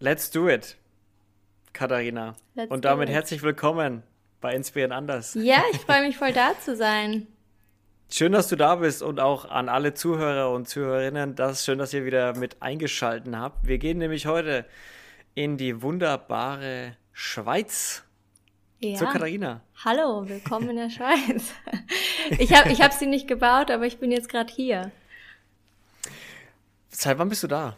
[0.00, 0.76] Let's do it,
[1.72, 2.36] Katharina.
[2.54, 4.04] Let's Und damit herzlich willkommen
[4.40, 5.34] bei Inspirieren Anders.
[5.34, 7.26] Ja, ich freue mich voll da zu sein.
[8.10, 11.34] Schön, dass du da bist und auch an alle Zuhörer und Zuhörerinnen.
[11.34, 13.66] Das ist schön, dass ihr wieder mit eingeschalten habt.
[13.66, 14.64] Wir gehen nämlich heute
[15.34, 18.04] in die wunderbare Schweiz
[18.78, 18.96] Ja.
[18.96, 19.62] zu Katharina.
[19.84, 21.52] Hallo, willkommen in der Schweiz.
[22.38, 24.90] Ich habe ich hab sie nicht gebaut, aber ich bin jetzt gerade hier.
[26.90, 27.74] Seit wann bist du da?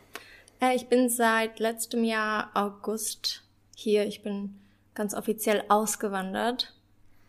[0.60, 3.42] Äh, ich bin seit letztem Jahr August
[3.74, 4.06] hier.
[4.06, 4.60] Ich bin
[4.94, 6.74] ganz offiziell ausgewandert.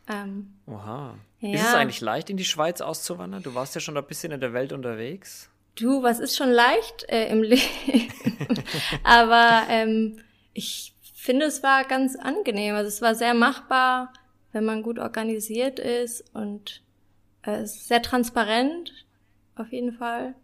[0.07, 1.15] Ähm, Oha.
[1.39, 1.55] Ja.
[1.55, 3.41] Ist es eigentlich leicht, in die Schweiz auszuwandern?
[3.41, 5.49] Du warst ja schon ein bisschen in der Welt unterwegs.
[5.75, 8.13] du, was ist schon leicht äh, im Leben?
[9.03, 10.19] aber ähm,
[10.53, 12.75] ich finde, es war ganz angenehm.
[12.75, 14.13] Also es war sehr machbar,
[14.51, 16.83] wenn man gut organisiert ist und
[17.43, 18.91] äh, es ist sehr transparent,
[19.55, 20.35] auf jeden Fall.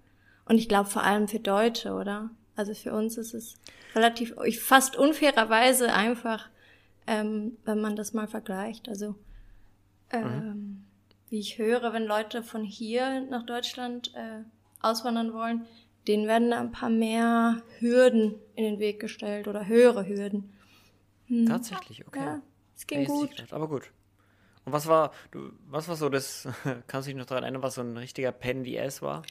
[0.46, 2.30] Und ich glaube vor allem für Deutsche, oder?
[2.58, 3.56] Also für uns ist es
[3.96, 6.50] relativ, fast unfairerweise einfach,
[7.06, 8.90] ähm, wenn man das mal vergleicht.
[8.90, 9.16] Also
[10.10, 10.84] ähm,
[11.30, 14.44] wie ich höre, wenn Leute von hier nach Deutschland äh,
[14.82, 15.66] auswandern wollen,
[16.08, 20.54] denen werden da ein paar mehr Hürden in den Weg gestellt oder höhere Hürden.
[21.46, 22.20] Tatsächlich, okay.
[22.20, 22.42] Ja,
[22.76, 23.32] es ging nicht gut.
[23.32, 23.92] gedacht, aber gut.
[24.64, 26.48] Und was war, du, was war so das,
[26.88, 29.24] kannst du dich noch daran erinnern, was so ein richtiger Pen DS war?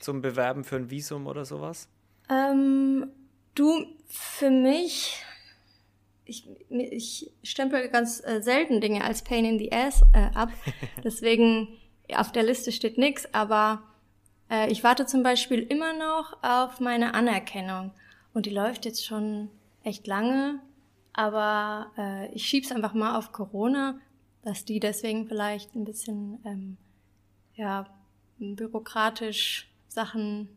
[0.00, 1.88] Zum Bewerben für ein Visum oder sowas?
[2.30, 3.08] Ähm,
[3.54, 5.22] du, für mich,
[6.24, 10.50] ich, ich stempel ganz äh, selten Dinge als Pain in the Ass äh, ab.
[11.04, 11.68] Deswegen
[12.14, 13.82] auf der Liste steht nix, aber
[14.50, 17.92] äh, ich warte zum Beispiel immer noch auf meine Anerkennung.
[18.34, 19.48] Und die läuft jetzt schon
[19.82, 20.60] echt lange,
[21.12, 23.98] aber äh, ich schieb's einfach mal auf Corona,
[24.42, 26.76] dass die deswegen vielleicht ein bisschen ähm,
[27.54, 27.86] ja,
[28.38, 30.48] bürokratisch Sachen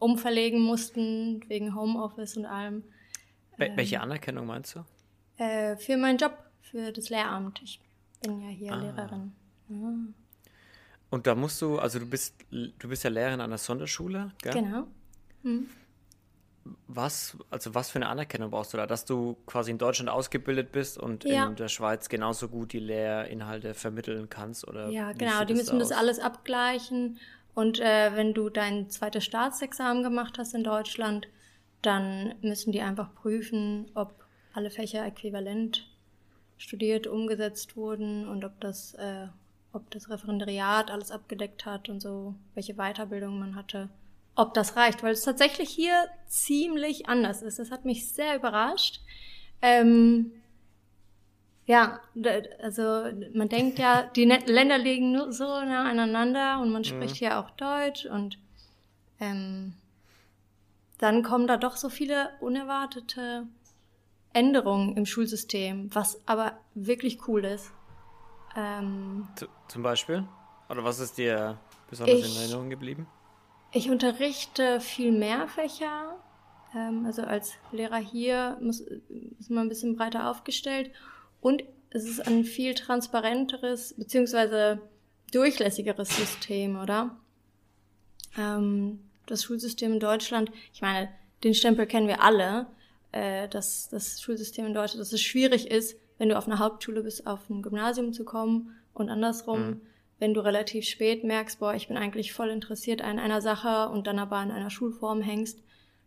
[0.00, 2.82] umverlegen mussten, wegen Homeoffice und allem.
[3.56, 4.84] Wel- Welche Anerkennung meinst du?
[5.42, 7.60] Äh, für meinen Job, für das Lehramt.
[7.62, 7.80] Ich
[8.22, 8.76] bin ja hier Ah.
[8.76, 9.32] Lehrerin.
[11.10, 14.52] Und da musst du, also du bist, du bist ja Lehrerin an der Sonderschule, gell?
[14.52, 14.86] Genau.
[16.86, 18.86] Was, also was für eine Anerkennung brauchst du da?
[18.86, 21.46] Dass du quasi in Deutschland ausgebildet bist und Ja.
[21.46, 24.68] in der Schweiz genauso gut die Lehrinhalte vermitteln kannst?
[24.68, 25.44] Oder Ja, genau.
[25.44, 25.98] Die müssen das aus?
[25.98, 27.18] alles abgleichen.
[27.54, 31.28] Und äh, wenn du dein zweites Staatsexamen gemacht hast in Deutschland,
[31.82, 35.88] dann müssen die einfach prüfen, ob alle Fächer äquivalent
[36.58, 39.26] studiert, umgesetzt wurden und ob das, äh,
[39.72, 43.88] ob das Referendariat alles abgedeckt hat und so, welche Weiterbildung man hatte,
[44.34, 47.58] ob das reicht, weil es tatsächlich hier ziemlich anders ist.
[47.58, 49.00] Das hat mich sehr überrascht.
[49.62, 50.32] Ähm,
[51.70, 52.00] ja,
[52.60, 52.82] also
[53.32, 57.50] man denkt ja, die Länder liegen nur so nah aneinander und man spricht hier auch
[57.50, 58.38] Deutsch und
[59.20, 59.74] ähm,
[60.98, 63.46] dann kommen da doch so viele unerwartete
[64.32, 67.70] Änderungen im Schulsystem, was aber wirklich cool ist.
[68.56, 69.28] Ähm,
[69.68, 70.24] Zum Beispiel?
[70.68, 71.56] Oder was ist dir
[71.88, 73.06] besonders in Ich- Erinnerung geblieben?
[73.72, 76.16] Ich unterrichte viel mehr Fächer.
[76.74, 80.90] Ähm, also als Lehrer hier muss, ist man ein bisschen breiter aufgestellt.
[81.40, 84.80] Und es ist ein viel transparenteres beziehungsweise
[85.32, 87.16] durchlässigeres System, oder?
[88.38, 91.08] Ähm, das Schulsystem in Deutschland, ich meine,
[91.44, 92.66] den Stempel kennen wir alle,
[93.12, 97.02] äh, dass das Schulsystem in Deutschland, dass es schwierig ist, wenn du auf einer Hauptschule
[97.02, 99.80] bist, auf ein Gymnasium zu kommen und andersrum,
[100.18, 104.06] wenn du relativ spät merkst, boah, ich bin eigentlich voll interessiert an einer Sache und
[104.06, 105.62] dann aber an einer Schulform hängst,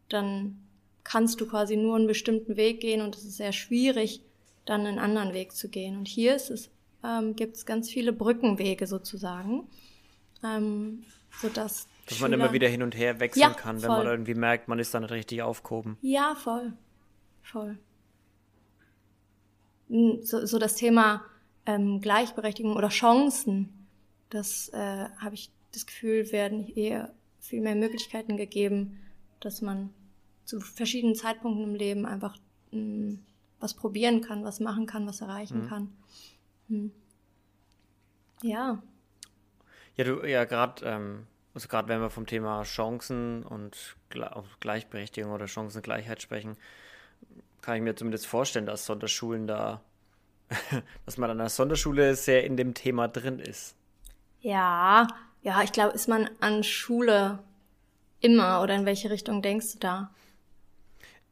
[0.08, 0.60] dann
[1.04, 4.22] kannst du quasi nur einen bestimmten Weg gehen und es ist sehr schwierig,
[4.66, 5.98] dann einen anderen Weg zu gehen.
[5.98, 6.70] Und hier ist es,
[7.04, 9.68] ähm, gibt es ganz viele Brückenwege sozusagen,
[10.44, 11.04] ähm,
[11.42, 13.98] sodass Dass man immer wieder hin und her wechseln Ja, kann, wenn voll.
[14.00, 15.98] man irgendwie merkt, man ist da nicht richtig aufgehoben.
[16.02, 16.74] Ja, voll.
[17.42, 17.78] Voll.
[19.90, 21.24] Mm, So, so das Thema
[21.66, 23.88] ähm, Gleichberechtigung oder Chancen,
[24.30, 24.78] das äh,
[25.18, 29.00] habe ich das Gefühl, werden eher viel mehr Möglichkeiten gegeben,
[29.40, 29.90] dass man
[30.46, 32.38] zu verschiedenen Zeitpunkten im Leben einfach
[32.72, 33.18] mh,
[33.64, 35.94] was probieren kann, was machen kann, was erreichen kann.
[36.70, 36.92] Hm.
[38.42, 38.84] Ja,
[39.96, 44.30] Ja, du, ja, gerade, ähm, also gerade wenn wir vom Thema Chancen und Gle
[44.60, 46.58] Gleichberechtigung oder Chancengleichheit sprechen,
[47.62, 49.82] kann ich mir zumindest vorstellen, dass Sonderschulen da,
[51.06, 53.76] dass man an der Sonderschule sehr in dem Thema drin ist.
[54.42, 55.08] Ja,
[55.42, 57.40] ja, ich glaube, ist man an Schule
[58.20, 60.12] immer oder in welche Richtung denkst du da?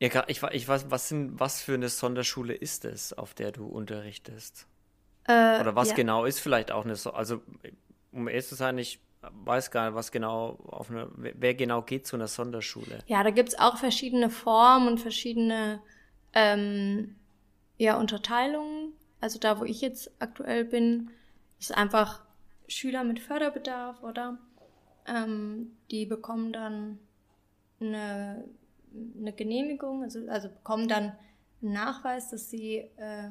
[0.01, 3.67] Ja, ich, ich weiß, was sind, was für eine Sonderschule ist es, auf der du
[3.67, 4.65] unterrichtest?
[5.27, 5.95] Äh, Oder was ja.
[5.95, 7.41] genau ist vielleicht auch eine, so also
[8.11, 12.07] um ehrlich zu sein, ich weiß gar nicht, was genau auf eine, wer genau geht
[12.07, 13.03] zu einer Sonderschule.
[13.05, 15.81] Ja, da gibt's auch verschiedene Formen und verschiedene
[16.33, 17.15] ähm,
[17.77, 18.93] ja Unterteilungen.
[19.19, 21.11] Also da, wo ich jetzt aktuell bin,
[21.59, 22.21] ist einfach
[22.67, 24.39] Schüler mit Förderbedarf, oder?
[25.05, 26.97] Ähm, die bekommen dann
[27.79, 28.43] eine,
[29.19, 31.13] eine Genehmigung, also, also bekommen dann
[31.61, 33.29] einen Nachweis, dass sie äh,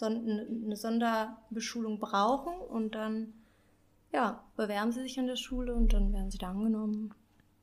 [0.00, 3.32] eine Sonderbeschulung brauchen und dann
[4.12, 7.14] ja, bewerben sie sich an der Schule und dann werden sie da angenommen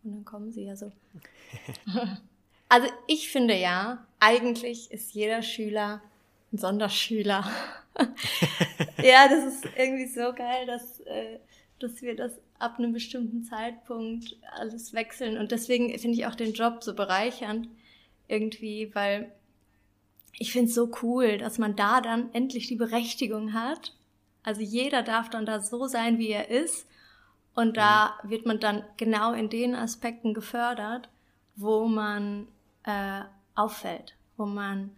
[0.03, 0.91] und dann kommen sie also.
[2.69, 6.01] also ich finde ja, eigentlich ist jeder Schüler
[6.51, 7.45] ein Sonderschüler.
[9.03, 11.39] ja, das ist irgendwie so geil, dass, äh,
[11.79, 15.37] dass wir das ab einem bestimmten Zeitpunkt alles wechseln.
[15.37, 17.67] Und deswegen finde ich auch den Job so bereichernd
[18.27, 19.31] irgendwie, weil
[20.33, 23.93] ich finde es so cool, dass man da dann endlich die Berechtigung hat.
[24.43, 26.87] Also jeder darf dann da so sein, wie er ist.
[27.55, 28.29] Und da mhm.
[28.29, 31.09] wird man dann genau in den Aspekten gefördert,
[31.55, 32.47] wo man
[32.83, 33.21] äh,
[33.55, 34.91] auffällt, wo man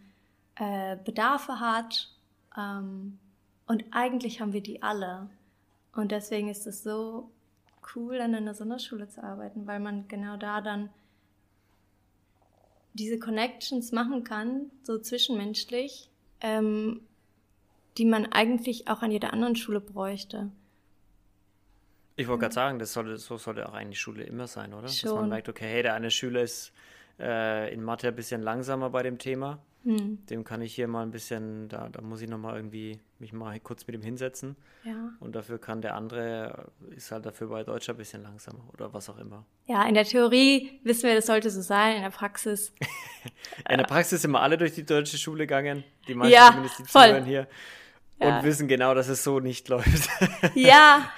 [0.54, 2.12] äh, Bedarfe hat.
[2.56, 3.18] Ähm,
[3.66, 5.28] und eigentlich haben wir die alle.
[5.94, 7.30] Und deswegen ist es so
[7.94, 10.90] cool, an einer Sonderschule zu arbeiten, weil man genau da dann
[12.94, 16.10] diese Connections machen kann, so zwischenmenschlich,
[16.40, 17.00] ähm,
[17.98, 20.50] die man eigentlich auch an jeder anderen Schule bräuchte.
[22.16, 24.88] Ich wollte gerade sagen, das sollte, so sollte auch eigentlich Schule immer sein, oder?
[24.88, 25.10] Schon.
[25.10, 26.72] Dass man merkt, okay, hey, der eine Schüler ist
[27.18, 29.58] äh, in Mathe ein bisschen langsamer bei dem Thema.
[29.84, 30.24] Hm.
[30.26, 33.58] Dem kann ich hier mal ein bisschen, da, da muss ich nochmal irgendwie mich mal
[33.60, 34.56] kurz mit ihm hinsetzen.
[34.84, 35.10] Ja.
[35.20, 39.08] Und dafür kann der andere, ist halt dafür bei Deutsch ein bisschen langsamer oder was
[39.08, 39.44] auch immer.
[39.66, 42.72] Ja, in der Theorie wissen wir, das sollte so sein, in der Praxis.
[43.68, 46.78] in der Praxis sind wir alle durch die deutsche Schule gegangen, die meisten ja, zumindest
[46.78, 47.06] die voll.
[47.06, 47.48] zuhören hier.
[48.20, 48.38] Ja.
[48.38, 50.08] Und wissen genau, dass es so nicht läuft.
[50.54, 51.10] ja,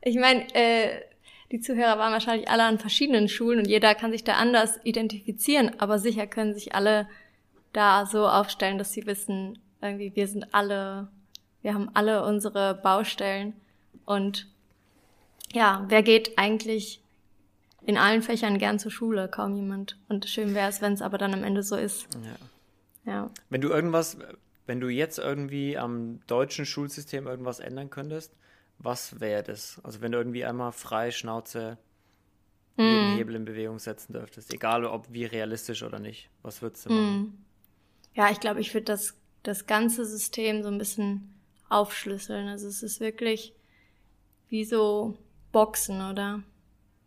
[0.00, 1.02] ich meine, äh,
[1.52, 5.78] die Zuhörer waren wahrscheinlich alle an verschiedenen Schulen und jeder kann sich da anders identifizieren,
[5.78, 7.08] aber sicher können sich alle
[7.76, 11.08] da so aufstellen, dass sie wissen, irgendwie, wir sind alle,
[11.62, 13.52] wir haben alle unsere Baustellen
[14.04, 14.48] und
[15.52, 17.02] ja, wer geht eigentlich
[17.84, 19.28] in allen Fächern gern zur Schule?
[19.28, 19.98] Kaum jemand.
[20.08, 22.08] Und schön wäre es, wenn es aber dann am Ende so ist.
[23.04, 23.12] Ja.
[23.12, 23.30] ja.
[23.50, 24.16] Wenn du irgendwas,
[24.66, 28.34] wenn du jetzt irgendwie am deutschen Schulsystem irgendwas ändern könntest,
[28.78, 29.80] was wäre das?
[29.84, 31.78] Also wenn du irgendwie einmal frei Schnauze
[32.76, 33.16] jeden mm.
[33.16, 37.45] Hebel in Bewegung setzen dürftest, egal ob wie realistisch oder nicht, was würdest du machen?
[38.16, 41.34] Ja, ich glaube, ich würde das, das ganze System so ein bisschen
[41.68, 42.48] aufschlüsseln.
[42.48, 43.52] Also es ist wirklich
[44.48, 45.18] wie so
[45.52, 46.42] Boxen oder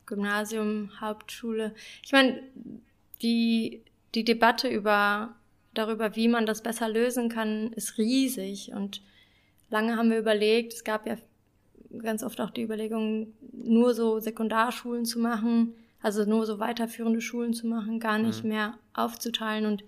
[0.05, 1.73] Gymnasium, Hauptschule.
[2.03, 2.41] Ich meine,
[3.23, 3.83] die,
[4.13, 5.35] die Debatte über,
[5.73, 8.71] darüber, wie man das besser lösen kann, ist riesig.
[8.73, 9.01] Und
[9.71, 11.17] lange haben wir überlegt, es gab ja
[12.03, 15.73] ganz oft auch die Überlegung, nur so Sekundarschulen zu machen,
[16.03, 18.49] also nur so weiterführende Schulen zu machen, gar nicht mhm.
[18.49, 19.65] mehr aufzuteilen.
[19.65, 19.83] Und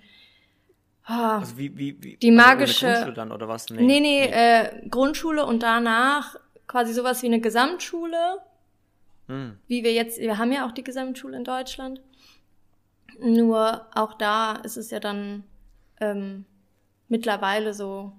[1.12, 2.88] Ah, also wie, wie, wie, die also magische.
[2.88, 3.70] Also Grundschule dann oder was?
[3.70, 4.32] Nee, nee, nee, nee.
[4.32, 6.38] Äh, Grundschule und danach
[6.68, 8.38] quasi sowas wie eine Gesamtschule.
[9.28, 9.58] Hm.
[9.68, 12.02] Wie wir jetzt, wir haben ja auch die Gesamtschule in Deutschland.
[13.20, 15.44] Nur auch da ist es ja dann
[16.00, 16.46] ähm,
[17.10, 18.14] mittlerweile so,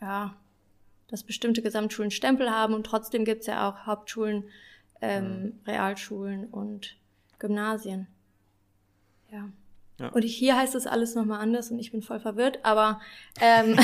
[0.00, 0.34] ja,
[1.08, 4.44] dass bestimmte Gesamtschulen Stempel haben und trotzdem gibt's ja auch Hauptschulen,
[5.02, 5.60] ähm, hm.
[5.66, 6.96] Realschulen und
[7.38, 8.06] Gymnasien.
[9.30, 9.50] Ja.
[9.98, 10.08] Ja.
[10.10, 13.00] Und hier heißt das alles nochmal anders und ich bin voll verwirrt, aber
[13.40, 13.76] ähm,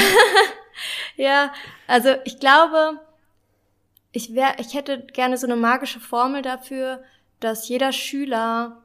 [1.16, 1.52] ja,
[1.88, 3.00] also ich glaube,
[4.12, 7.02] ich wär, ich hätte gerne so eine magische Formel dafür,
[7.40, 8.82] dass jeder Schüler,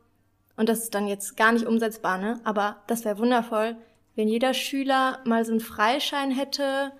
[0.57, 2.39] und das ist dann jetzt gar nicht umsetzbar, ne?
[2.43, 3.77] Aber das wäre wundervoll,
[4.15, 6.91] wenn jeder Schüler mal so einen Freischein hätte,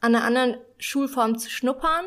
[0.00, 2.06] an einer anderen Schulform zu schnuppern.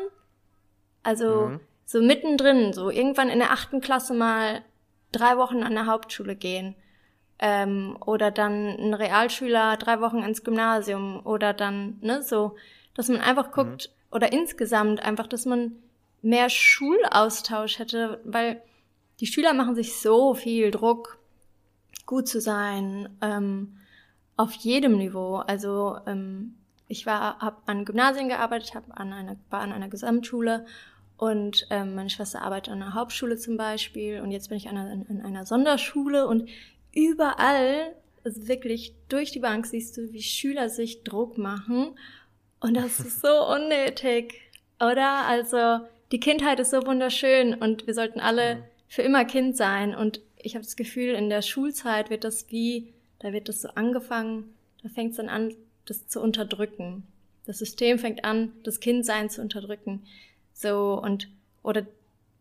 [1.04, 1.60] Also mhm.
[1.86, 4.62] so mittendrin, so irgendwann in der achten Klasse mal
[5.12, 6.74] drei Wochen an der Hauptschule gehen
[7.38, 12.56] ähm, oder dann ein Realschüler drei Wochen ins Gymnasium oder dann, ne, so,
[12.94, 14.16] dass man einfach guckt, mhm.
[14.16, 15.72] oder insgesamt einfach, dass man
[16.22, 18.62] mehr Schulaustausch hätte, weil
[19.20, 21.18] die Schüler machen sich so viel Druck,
[22.06, 23.76] gut zu sein, ähm,
[24.36, 25.36] auf jedem Niveau.
[25.36, 26.56] Also ähm,
[26.88, 30.66] ich war, habe an Gymnasien gearbeitet, habe an einer, war an einer Gesamtschule
[31.16, 34.76] und ähm, meine Schwester arbeitet an einer Hauptschule zum Beispiel und jetzt bin ich an
[34.76, 36.48] einer, an einer Sonderschule und
[36.94, 41.98] überall, also wirklich durch die Bank siehst du, wie Schüler sich Druck machen.
[42.60, 44.40] Und das ist so unnötig,
[44.80, 45.26] oder?
[45.26, 45.80] Also
[46.12, 49.94] die Kindheit ist so wunderschön und wir sollten alle für immer Kind sein.
[49.94, 53.68] Und ich habe das Gefühl, in der Schulzeit wird das wie, da wird das so
[53.68, 55.54] angefangen, da fängt es dann an,
[55.86, 57.04] das zu unterdrücken.
[57.46, 60.02] Das System fängt an, das Kindsein zu unterdrücken.
[60.52, 61.28] So und
[61.62, 61.86] oder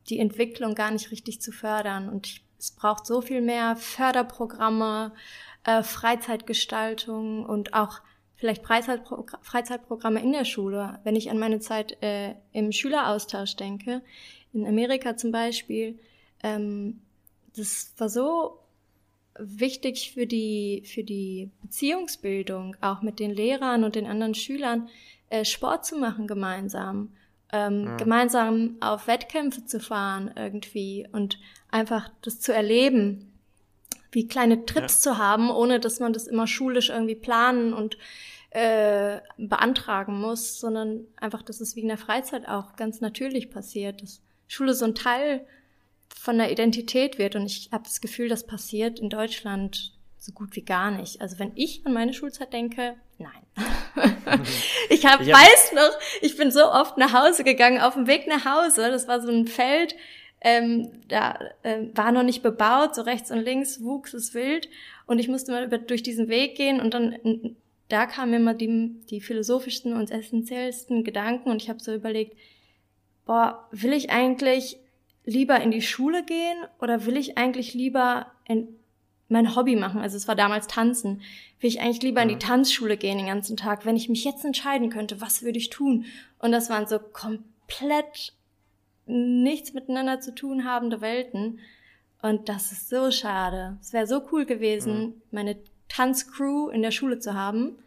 [0.10, 2.10] die Entwicklung gar nicht richtig zu fördern.
[2.10, 5.12] Und ich es braucht so viel mehr Förderprogramme,
[5.66, 8.00] äh, Freizeitgestaltung und auch
[8.38, 10.98] vielleicht Freizeitpro Freizeitprogramme in der Schule.
[11.04, 14.02] Wenn ich an meine Zeit äh, im Schüleraustausch denke,
[14.54, 16.00] in Amerika zum Beispiel,
[16.42, 17.02] ähm,
[17.54, 18.60] das war so
[19.38, 24.88] wichtig für die, für die Beziehungsbildung, auch mit den Lehrern und den anderen Schülern,
[25.30, 27.12] äh, Sport zu machen gemeinsam,
[27.54, 27.96] ähm, ja.
[27.98, 31.40] gemeinsam auf Wettkämpfe zu fahren irgendwie und
[31.72, 33.32] einfach das zu erleben,
[34.12, 35.12] wie kleine Trips ja.
[35.14, 37.98] zu haben, ohne dass man das immer schulisch irgendwie planen und
[38.50, 44.02] äh, beantragen muss, sondern einfach, dass es wie in der Freizeit auch ganz natürlich passiert,
[44.02, 45.46] dass Schule so ein Teil
[46.16, 47.36] von der Identität wird.
[47.36, 51.22] Und ich habe das Gefühl, das passiert in Deutschland so gut wie gar nicht.
[51.22, 53.43] Also wenn ich an meine Schulzeit denke, nein.
[54.90, 58.08] Ich hab, ich hab, weiß noch, ich bin so oft nach Hause gegangen, auf dem
[58.08, 59.96] Weg nach Hause, das war so ein Feld,
[60.42, 64.68] ähm, da äh, war noch nicht bebaut, so rechts und links wuchs es wild.
[65.06, 67.56] Und ich musste mal über, durch diesen Weg gehen und dann
[67.90, 71.50] da kamen immer die, die philosophischsten und essentiellsten Gedanken.
[71.50, 72.36] Und ich habe so überlegt,
[73.26, 74.78] boah, will ich eigentlich
[75.26, 78.68] lieber in die Schule gehen oder will ich eigentlich lieber in
[79.34, 80.00] mein Hobby machen?
[80.00, 81.22] Also es war damals Tanzen.
[81.60, 82.38] Will ich eigentlich lieber in die.
[82.38, 83.86] Tanzschule gehen den ganzen Tag?
[83.86, 86.06] Wenn ich mich jetzt entscheiden könnte, was würde ich tun?
[86.40, 88.34] Und das waren so komplett
[89.06, 91.60] nichts miteinander zu tun habende Welten.
[92.22, 93.78] Und das ist so schade.
[93.82, 95.22] Es wäre so cool gewesen, mhm.
[95.32, 95.58] meine
[95.90, 97.78] Tanzcrew in der Schule zu haben.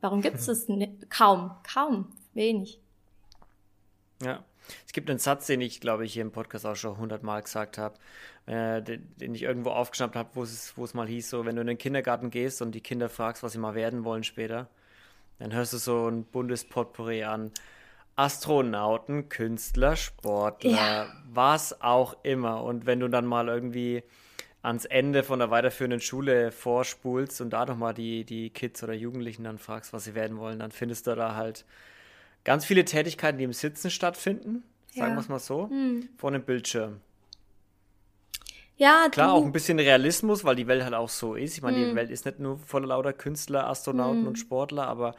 [0.00, 0.66] Warum gibt es das
[1.10, 1.50] kaum?
[1.70, 2.06] Kaum.
[2.32, 2.80] Wenig.
[4.22, 4.42] Ja.
[4.86, 7.78] Es gibt einen Satz, den ich, glaube ich, hier im Podcast auch schon hundertmal gesagt
[7.78, 7.96] habe,
[8.46, 11.56] äh, den, den, ich irgendwo aufgeschnappt habe, wo es, wo es mal hieß, so, wenn
[11.56, 14.68] du in den Kindergarten gehst und die Kinder fragst, was sie mal werden wollen später,
[15.38, 17.50] dann hörst du so ein Bundespotpourri an.
[18.16, 21.12] Astronauten, Künstler, Sportler, ja.
[21.32, 22.62] was auch immer.
[22.62, 24.04] Und wenn du dann mal irgendwie
[24.62, 29.44] ans Ende von der weiterführenden Schule vorspulst und da nochmal die, die Kids oder Jugendlichen
[29.44, 31.64] dann fragst, was sie werden wollen, dann findest du da halt
[32.44, 34.62] ganz viele Tätigkeiten, die im Sitzen stattfinden,
[34.94, 35.16] sagen ja.
[35.16, 36.08] wir es mal so, hm.
[36.16, 37.00] vor einem Bildschirm.
[38.76, 41.56] Ja, Klar, auch ein bisschen Realismus, weil die Welt halt auch so ist.
[41.56, 41.90] Ich meine, hm.
[41.90, 44.28] die Welt ist nicht nur voller lauter Künstler, Astronauten hm.
[44.28, 45.14] und Sportler, aber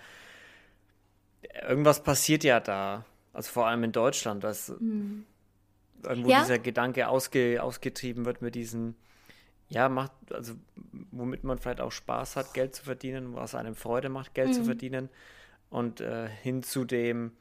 [1.68, 3.06] irgendwas passiert ja da.
[3.34, 5.26] Also vor allem in Deutschland, dass hm.
[6.04, 6.42] irgendwo ja.
[6.42, 8.96] dieser Gedanke ausge, ausgetrieben wird mit diesen,
[9.70, 10.54] ja, macht, also
[11.12, 14.60] womit man vielleicht auch Spaß hat, Geld zu verdienen, was einem Freude macht, Geld zu
[14.60, 14.66] hm.
[14.66, 15.10] verdienen
[15.70, 17.36] und äh, hin zu dem,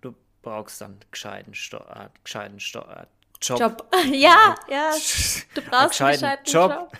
[0.00, 3.06] du brauchst dann gescheiten, Sto äh, gescheiten Sto äh,
[3.40, 3.60] Job.
[3.60, 3.94] Job.
[4.12, 4.90] Ja, ja.
[5.54, 6.70] Du brauchst einen gescheiten Job.
[6.70, 6.92] Job.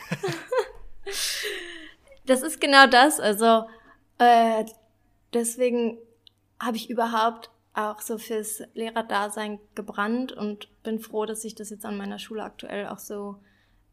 [2.26, 3.20] das ist genau das.
[3.20, 3.68] Also
[4.18, 4.64] äh,
[5.32, 5.98] deswegen
[6.60, 11.84] habe ich überhaupt auch so fürs Lehrerdasein gebrannt und bin froh, dass ich das jetzt
[11.84, 13.36] an meiner Schule aktuell auch so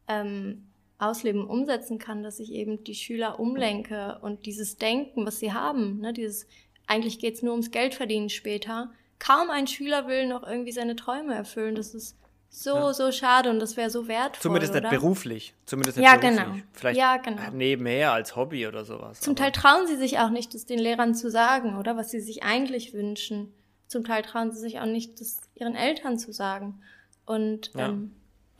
[0.08, 0.68] ähm,
[1.02, 6.00] ausleben, umsetzen kann, dass ich eben die Schüler umlenke und dieses Denken, was sie haben,
[6.00, 6.46] ne, dieses,
[6.86, 8.92] eigentlich geht's nur ums Geld verdienen später.
[9.18, 11.74] Kaum ein Schüler will noch irgendwie seine Träume erfüllen.
[11.74, 12.16] Das ist
[12.54, 12.92] so, ja.
[12.92, 14.42] so schade und das wäre so wertvoll.
[14.42, 14.82] Zumindest oder?
[14.82, 15.54] nicht beruflich.
[15.64, 16.44] Zumindest nicht ja, beruflich.
[16.44, 16.56] genau.
[16.72, 17.42] Vielleicht ja, genau.
[17.52, 19.20] nebenher als Hobby oder sowas.
[19.20, 21.96] Zum Teil trauen sie sich auch nicht, das den Lehrern zu sagen, oder?
[21.96, 23.54] Was sie sich eigentlich wünschen.
[23.86, 26.82] Zum Teil trauen sie sich auch nicht, das ihren Eltern zu sagen.
[27.24, 27.88] Und ja.
[27.88, 28.12] ähm,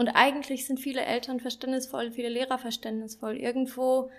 [0.02, 3.36] und eigentlich sind viele Eltern verständnisvoll, viele Lehrer verständnisvoll.
[3.36, 4.10] Irgendwo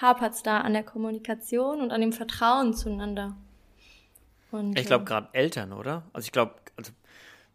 [0.00, 3.36] hapert es da an der Kommunikation und an dem Vertrauen zueinander.
[4.50, 6.04] Und, ich glaube äh, gerade Eltern, oder?
[6.14, 6.90] Also ich glaube, also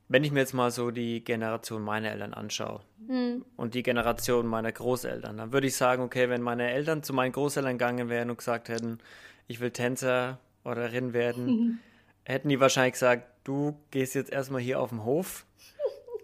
[0.09, 3.43] wenn ich mir jetzt mal so die Generation meiner Eltern anschaue hm.
[3.57, 7.31] und die Generation meiner Großeltern, dann würde ich sagen, okay, wenn meine Eltern zu meinen
[7.31, 8.99] Großeltern gegangen wären und gesagt hätten,
[9.47, 11.79] ich will Tänzer oder Rin werden,
[12.25, 15.47] hätten die wahrscheinlich gesagt, du gehst jetzt erstmal hier auf den Hof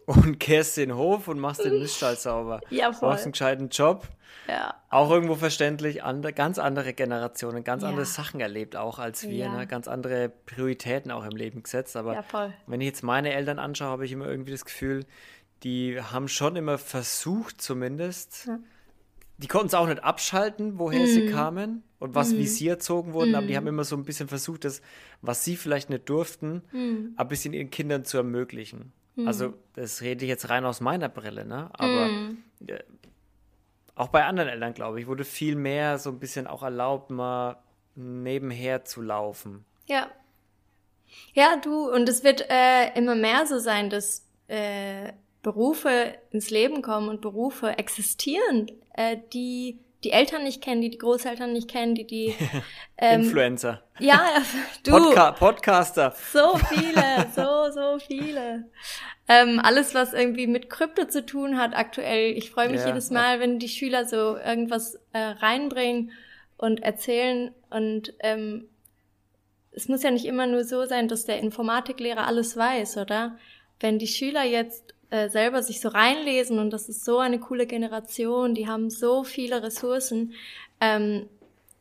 [0.08, 2.62] und kehrst den Hof und machst den Miststall sauber.
[2.70, 3.10] Ja, voll.
[3.10, 4.08] Du hast einen gescheiten Job.
[4.48, 4.76] Ja.
[4.90, 7.90] Auch irgendwo verständlich, andere, ganz andere Generationen, ganz ja.
[7.90, 9.58] andere Sachen erlebt auch als wir, ja.
[9.58, 9.68] ne?
[9.68, 11.98] ganz andere Prioritäten auch im Leben gesetzt.
[11.98, 15.06] Aber ja, wenn ich jetzt meine Eltern anschaue, habe ich immer irgendwie das Gefühl,
[15.64, 18.50] die haben schon immer versucht, zumindest.
[19.40, 21.08] Die konnten es auch nicht abschalten, woher mm.
[21.08, 21.32] sie mhm.
[21.32, 22.38] kamen und was mm.
[22.38, 23.58] wie sie erzogen wurden, aber die mhm.
[23.58, 24.82] haben immer so ein bisschen versucht, das,
[25.22, 27.14] was sie vielleicht nicht durften, mhm.
[27.18, 28.94] ein bisschen ihren Kindern zu ermöglichen.
[29.26, 31.70] Also, das rede ich jetzt rein aus meiner Brille, ne?
[31.74, 32.38] Aber mm.
[32.68, 32.80] äh,
[33.96, 37.58] auch bei anderen Eltern, glaube ich, wurde viel mehr so ein bisschen auch erlaubt, mal
[37.96, 39.66] nebenher zu laufen.
[39.88, 40.12] Ja.
[41.34, 46.82] Ja, du, und es wird äh, immer mehr so sein, dass äh, Berufe ins Leben
[46.82, 51.96] kommen und Berufe existieren, äh, die die Eltern nicht kennen, die die Großeltern nicht kennen,
[51.96, 52.36] die die
[52.98, 53.84] ähm, Influencer.
[54.00, 54.22] Ja,
[54.84, 54.92] du.
[54.92, 56.16] Podca Podcaster.
[56.32, 58.70] So viele, so, so viele.
[59.28, 62.38] Ähm, alles, was irgendwie mit Krypto zu tun hat aktuell.
[62.38, 66.12] Ich freue mich ja, jedes Mal, wenn die Schüler so irgendwas äh, reinbringen
[66.58, 67.54] und erzählen.
[67.70, 68.70] Und ähm,
[69.72, 73.38] es muss ja nicht immer nur so sein, dass der Informatiklehrer alles weiß, oder?
[73.80, 77.66] Wenn die Schüler jetzt äh, selber sich so reinlesen und das ist so eine coole
[77.66, 80.34] Generation, die haben so viele Ressourcen.
[80.82, 81.28] Ähm,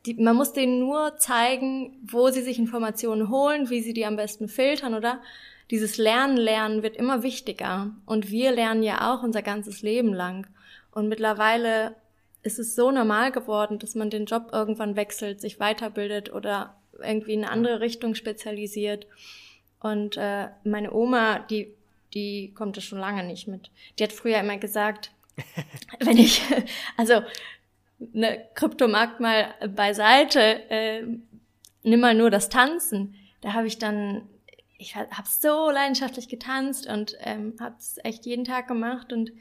[0.05, 4.15] die, man muss denen nur zeigen, wo sie sich Informationen holen, wie sie die am
[4.15, 5.21] besten filtern, oder?
[5.69, 7.91] Dieses Lernen, Lernen wird immer wichtiger.
[8.05, 10.47] Und wir lernen ja auch unser ganzes Leben lang.
[10.91, 11.95] Und mittlerweile
[12.43, 17.33] ist es so normal geworden, dass man den Job irgendwann wechselt, sich weiterbildet oder irgendwie
[17.33, 19.07] in eine andere Richtung spezialisiert.
[19.81, 21.76] Und äh, meine Oma, die
[22.13, 23.71] die kommt das schon lange nicht mit.
[23.97, 25.11] Die hat früher immer gesagt,
[25.99, 26.41] wenn ich,
[26.97, 27.21] also
[27.99, 31.03] ne, Kryptomarkt mal beiseite, äh,
[31.83, 33.15] nimm mal nur das Tanzen.
[33.41, 34.27] Da habe ich dann,
[34.77, 39.31] ich habe so leidenschaftlich getanzt und ähm, habe es echt jeden Tag gemacht und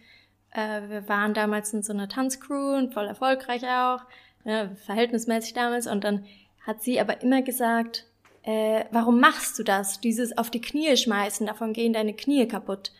[0.52, 4.02] äh, wir waren damals in so einer Tanzcrew und voll erfolgreich auch,
[4.44, 6.24] ne, verhältnismäßig damals und dann
[6.66, 8.06] hat sie aber immer gesagt,
[8.46, 10.00] äh, warum machst du das?
[10.00, 12.92] Dieses auf die Knie schmeißen, davon gehen deine Knie kaputt.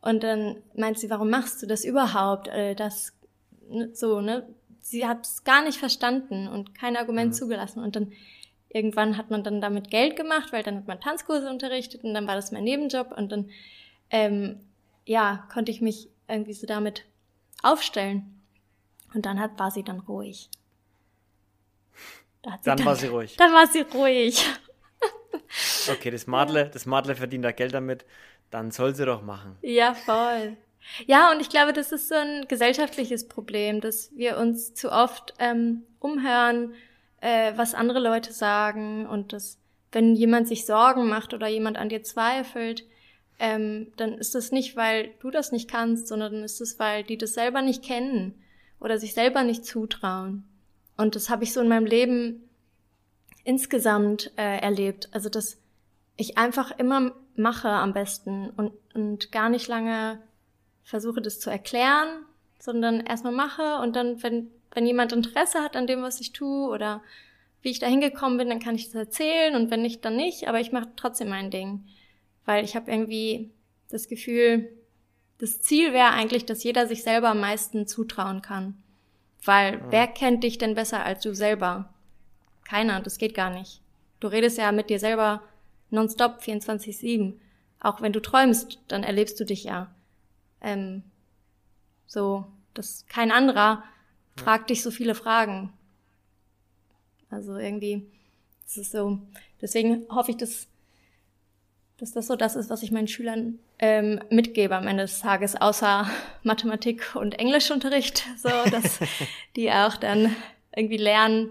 [0.00, 2.46] Und dann meint sie, warum machst du das überhaupt?
[2.46, 3.12] Äh, das
[3.68, 4.48] ne, so, ne?
[4.78, 7.36] Sie hat es gar nicht verstanden und kein Argument mhm.
[7.36, 7.82] zugelassen.
[7.82, 8.12] Und dann
[8.68, 12.28] irgendwann hat man dann damit Geld gemacht, weil dann hat man Tanzkurse unterrichtet und dann
[12.28, 13.50] war das mein Nebenjob und dann
[14.10, 14.60] ähm,
[15.06, 17.04] ja konnte ich mich irgendwie so damit
[17.62, 18.42] aufstellen.
[19.12, 20.50] Und dann hat, war sie dann ruhig.
[22.42, 23.36] Da dann, dann war sie ruhig.
[23.38, 24.44] Dann war sie ruhig.
[25.88, 28.04] Okay, das Madle, das Madle verdient da Geld damit,
[28.50, 29.56] dann soll sie doch machen.
[29.62, 30.56] Ja, voll.
[31.06, 35.34] Ja, und ich glaube, das ist so ein gesellschaftliches Problem, dass wir uns zu oft
[35.38, 36.74] ähm, umhören,
[37.20, 39.58] äh, was andere Leute sagen und dass,
[39.92, 42.84] wenn jemand sich Sorgen macht oder jemand an dir zweifelt,
[43.38, 47.02] ähm, dann ist das nicht, weil du das nicht kannst, sondern dann ist es, weil
[47.02, 48.34] die das selber nicht kennen
[48.78, 50.44] oder sich selber nicht zutrauen.
[50.96, 52.43] Und das habe ich so in meinem Leben
[53.44, 55.08] insgesamt äh, erlebt.
[55.12, 55.58] Also dass
[56.16, 60.20] ich einfach immer mache am besten und, und gar nicht lange
[60.82, 62.08] versuche, das zu erklären,
[62.58, 66.68] sondern erstmal mache und dann, wenn, wenn jemand Interesse hat an dem, was ich tue
[66.68, 67.02] oder
[67.62, 70.48] wie ich da hingekommen bin, dann kann ich das erzählen und wenn nicht, dann nicht,
[70.48, 71.84] aber ich mache trotzdem mein Ding.
[72.44, 73.50] Weil ich habe irgendwie
[73.88, 74.68] das Gefühl,
[75.38, 78.74] das Ziel wäre eigentlich, dass jeder sich selber am meisten zutrauen kann.
[79.44, 79.80] Weil ja.
[79.90, 81.93] wer kennt dich denn besser als du selber?
[82.64, 83.80] Keiner, das geht gar nicht.
[84.20, 85.42] Du redest ja mit dir selber
[85.90, 87.34] nonstop 24-7.
[87.80, 89.94] Auch wenn du träumst, dann erlebst du dich ja.
[90.60, 91.02] Ähm,
[92.06, 93.84] so, dass kein anderer
[94.36, 95.72] fragt dich so viele Fragen.
[97.30, 98.06] Also irgendwie,
[98.64, 99.18] das ist so.
[99.60, 100.68] Deswegen hoffe ich, dass,
[101.98, 105.56] dass das so das ist, was ich meinen Schülern ähm, mitgebe am Ende des Tages,
[105.60, 106.08] außer
[106.42, 109.00] Mathematik und Englischunterricht, so dass
[109.56, 110.34] die auch dann
[110.74, 111.50] irgendwie lernen,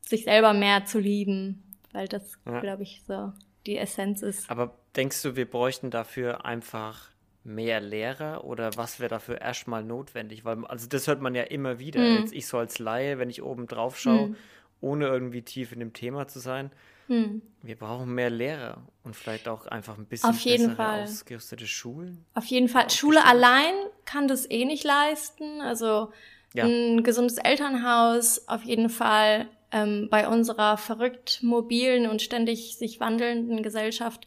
[0.00, 2.60] sich selber mehr zu lieben, weil das, ja.
[2.60, 3.32] glaube ich, so
[3.66, 4.50] die Essenz ist.
[4.50, 7.10] Aber denkst du, wir bräuchten dafür einfach
[7.44, 10.44] mehr Lehrer oder was wäre dafür erstmal notwendig?
[10.44, 12.00] Weil, also das hört man ja immer wieder.
[12.00, 12.18] Hm.
[12.20, 14.36] Jetzt ich so als Laie, wenn ich oben drauf schaue, hm.
[14.80, 16.70] ohne irgendwie tief in dem Thema zu sein.
[17.06, 17.42] Hm.
[17.62, 21.02] Wir brauchen mehr Lehrer und vielleicht auch einfach ein bisschen Auf jeden Fall.
[21.02, 22.24] ausgerüstete Schulen.
[22.34, 22.88] Auf jeden Fall.
[22.90, 25.60] Schule allein kann das eh nicht leisten.
[25.60, 26.12] Also
[26.54, 26.64] ja.
[26.64, 33.62] ein gesundes Elternhaus auf jeden Fall ähm, bei unserer verrückt mobilen und ständig sich wandelnden
[33.62, 34.26] Gesellschaft,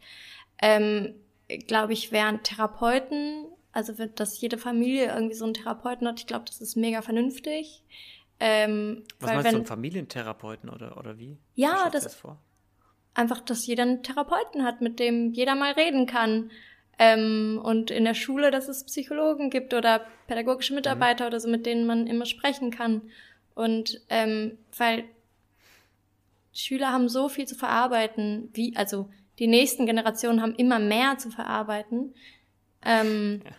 [0.61, 1.13] ähm,
[1.67, 6.45] glaube ich, wären Therapeuten, also dass jede Familie irgendwie so einen Therapeuten hat, ich glaube,
[6.45, 7.83] das ist mega vernünftig.
[8.39, 11.37] Ähm, Was weil, meinst wenn, du, einen Familientherapeuten oder, oder wie?
[11.55, 12.39] Ja, das, das vor?
[13.13, 16.51] einfach, dass jeder einen Therapeuten hat, mit dem jeder mal reden kann.
[16.99, 21.27] Ähm, und in der Schule, dass es Psychologen gibt oder pädagogische Mitarbeiter mhm.
[21.27, 23.01] oder so, mit denen man immer sprechen kann.
[23.55, 25.03] Und ähm, weil
[26.53, 31.31] Schüler haben so viel zu verarbeiten, wie, also die nächsten Generationen haben immer mehr zu
[31.31, 32.13] verarbeiten.
[32.83, 33.51] Ähm, ja.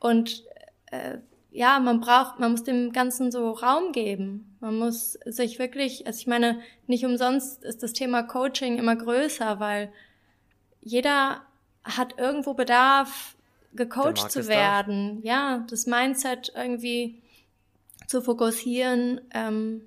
[0.00, 0.44] Und
[0.86, 1.18] äh,
[1.50, 4.56] ja, man braucht, man muss dem Ganzen so Raum geben.
[4.60, 9.60] Man muss sich wirklich, also ich meine, nicht umsonst ist das Thema Coaching immer größer,
[9.60, 9.92] weil
[10.80, 11.42] jeder
[11.84, 13.36] hat irgendwo Bedarf,
[13.74, 15.22] gecoacht zu werden.
[15.22, 15.28] Da.
[15.28, 17.22] Ja, das Mindset irgendwie
[18.06, 19.20] zu fokussieren.
[19.32, 19.82] Ähm,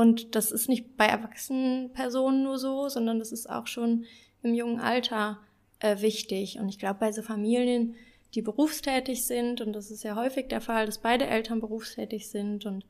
[0.00, 4.06] und das ist nicht bei erwachsenen Personen nur so, sondern das ist auch schon
[4.42, 5.38] im jungen Alter
[5.78, 6.58] äh, wichtig.
[6.58, 7.96] Und ich glaube, bei so Familien,
[8.34, 12.64] die berufstätig sind, und das ist ja häufig der Fall, dass beide Eltern berufstätig sind
[12.64, 12.86] und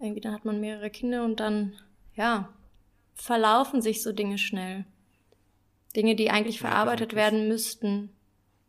[0.00, 1.72] irgendwie dann hat man mehrere Kinder und dann,
[2.14, 2.52] ja,
[3.14, 4.84] verlaufen sich so Dinge schnell.
[5.96, 8.10] Dinge, die eigentlich verarbeitet werden müssten.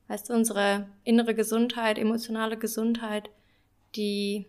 [0.07, 3.29] Weißt du, unsere innere Gesundheit, emotionale Gesundheit,
[3.97, 4.45] die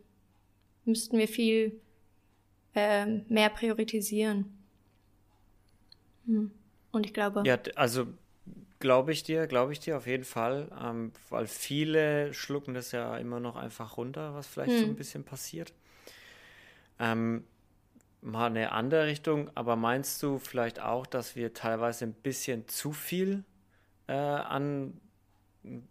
[0.85, 1.81] müssten wir viel
[2.75, 4.59] äh, mehr priorisieren.
[6.27, 6.51] Hm.
[6.93, 7.43] Und ich glaube.
[7.47, 8.07] Ja, also
[8.79, 13.17] glaube ich dir, glaube ich dir auf jeden Fall, ähm, weil viele schlucken das ja
[13.17, 14.81] immer noch einfach runter, was vielleicht hm.
[14.81, 15.73] so ein bisschen passiert.
[16.99, 17.45] Ähm,
[18.21, 22.93] mal eine andere Richtung, aber meinst du vielleicht auch, dass wir teilweise ein bisschen zu
[22.93, 23.45] viel
[24.09, 25.01] äh, an,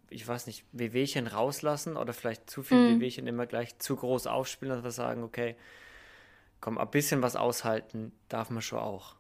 [0.09, 2.95] ich weiß nicht, Wehwehchen rauslassen oder vielleicht zu viel mhm.
[2.95, 5.55] Wehwehchen immer gleich zu groß aufspielen, dass wir sagen, okay,
[6.61, 9.15] komm, ein bisschen was aushalten darf man schon auch.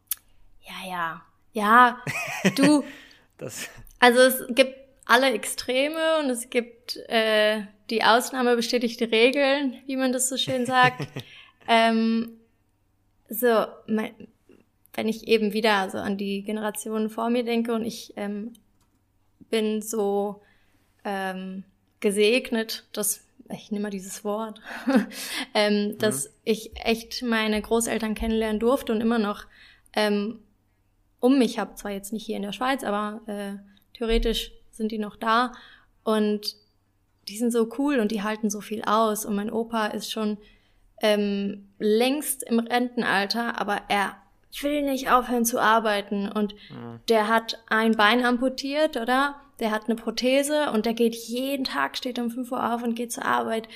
[0.61, 1.21] Ja, ja.
[1.53, 2.01] Ja,
[2.55, 2.83] du.
[3.37, 3.69] das.
[3.99, 4.75] Also es gibt
[5.05, 10.37] alle Extreme und es gibt äh, die Ausnahme bestätigt die Regeln, wie man das so
[10.37, 11.07] schön sagt.
[11.67, 12.39] ähm,
[13.27, 14.13] so, mein,
[14.93, 18.53] wenn ich eben wieder so an die Generationen vor mir denke und ich ähm,
[19.49, 20.41] bin so
[21.03, 21.63] ähm,
[21.99, 24.61] gesegnet, dass ich nehme mal dieses Wort,
[25.53, 25.97] ähm, mhm.
[25.97, 29.45] dass ich echt meine Großeltern kennenlernen durfte und immer noch
[29.93, 30.39] ähm,
[31.19, 33.53] um mich habe, zwar jetzt nicht hier in der Schweiz, aber äh,
[33.93, 35.53] theoretisch sind die noch da.
[36.03, 36.55] Und
[37.27, 39.25] die sind so cool und die halten so viel aus.
[39.25, 40.37] Und mein Opa ist schon
[41.01, 44.20] ähm, längst im Rentenalter, aber er
[44.63, 46.99] will nicht aufhören zu arbeiten und mhm.
[47.09, 49.35] der hat ein Bein amputiert, oder?
[49.59, 52.95] Der hat eine Prothese und der geht jeden Tag, steht um 5 Uhr auf und
[52.95, 53.67] geht zur Arbeit.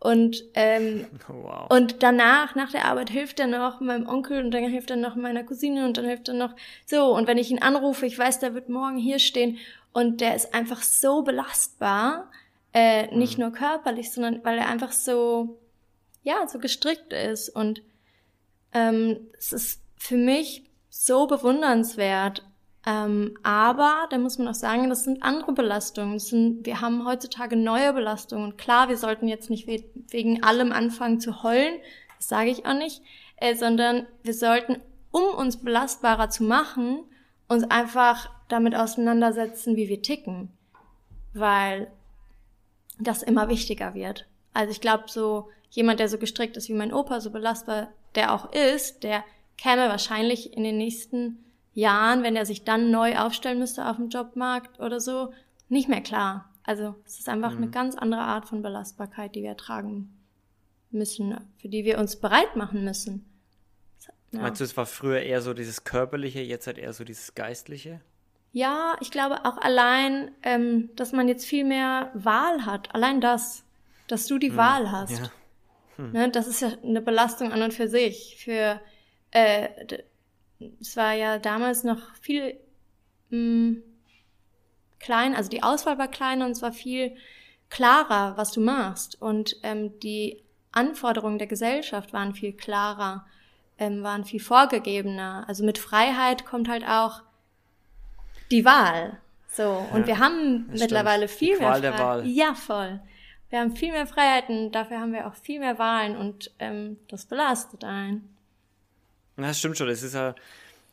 [0.00, 1.70] Und, ähm, wow.
[1.70, 5.16] und danach, nach der Arbeit, hilft er noch meinem Onkel und dann hilft er noch
[5.16, 7.14] meiner Cousine und dann hilft er noch so.
[7.14, 9.58] Und wenn ich ihn anrufe, ich weiß, der wird morgen hier stehen
[9.92, 12.30] und der ist einfach so belastbar,
[12.74, 13.44] äh, nicht mhm.
[13.44, 15.58] nur körperlich, sondern weil er einfach so,
[16.22, 17.48] ja, so gestrickt ist.
[17.48, 17.82] Und
[18.72, 22.44] ähm, es ist für mich so bewundernswert.
[22.86, 26.14] Ähm, aber da muss man auch sagen, das sind andere Belastungen.
[26.14, 28.50] Das sind, wir haben heutzutage neue Belastungen.
[28.50, 31.74] Und klar, wir sollten jetzt nicht we wegen allem anfangen zu heulen,
[32.18, 33.00] das sage ich auch nicht,
[33.36, 34.76] äh, sondern wir sollten,
[35.10, 37.04] um uns belastbarer zu machen,
[37.48, 40.50] uns einfach damit auseinandersetzen, wie wir ticken.
[41.32, 41.90] Weil
[42.98, 44.26] das immer wichtiger wird.
[44.52, 48.32] Also ich glaube, so jemand, der so gestrickt ist wie mein Opa, so belastbar der
[48.32, 49.24] auch ist, der
[49.56, 54.08] käme wahrscheinlich in den nächsten Jahren, wenn er sich dann neu aufstellen müsste auf dem
[54.08, 55.32] Jobmarkt oder so,
[55.68, 56.50] nicht mehr klar.
[56.62, 57.58] Also es ist einfach mhm.
[57.58, 60.16] eine ganz andere Art von Belastbarkeit, die wir ertragen
[60.90, 63.24] müssen, für die wir uns bereit machen müssen.
[64.32, 64.40] Ja.
[64.40, 68.00] Meinst du, es war früher eher so dieses Körperliche, jetzt halt eher so dieses Geistliche?
[68.52, 72.94] Ja, ich glaube auch allein, ähm, dass man jetzt viel mehr Wahl hat.
[72.94, 73.64] Allein das,
[74.06, 74.56] dass du die mhm.
[74.56, 75.18] Wahl hast.
[75.18, 75.30] Ja.
[75.96, 76.12] Hm.
[76.12, 78.36] Ne, das ist ja eine Belastung an und für sich.
[78.38, 78.80] Für
[79.34, 79.68] äh,
[80.80, 82.58] es war ja damals noch viel
[83.30, 83.82] mh, hm,
[84.98, 87.14] klein, also die Auswahl war kleiner und es war viel
[87.68, 89.20] klarer, was du machst.
[89.20, 90.42] Und ähm, die
[90.72, 93.26] Anforderungen der Gesellschaft waren viel klarer,
[93.76, 95.44] ähm, waren viel vorgegebener.
[95.46, 97.22] Also mit Freiheit kommt halt auch
[98.50, 99.20] die Wahl.
[99.48, 102.26] So, und ja, wir haben mittlerweile viel die Qual mehr Freiheit.
[102.26, 103.00] Ja, voll
[103.54, 107.24] wir haben viel mehr Freiheiten, dafür haben wir auch viel mehr Wahlen und ähm, das
[107.26, 108.33] belastet einen.
[109.36, 109.88] Das stimmt schon.
[109.88, 110.34] Das ist ja,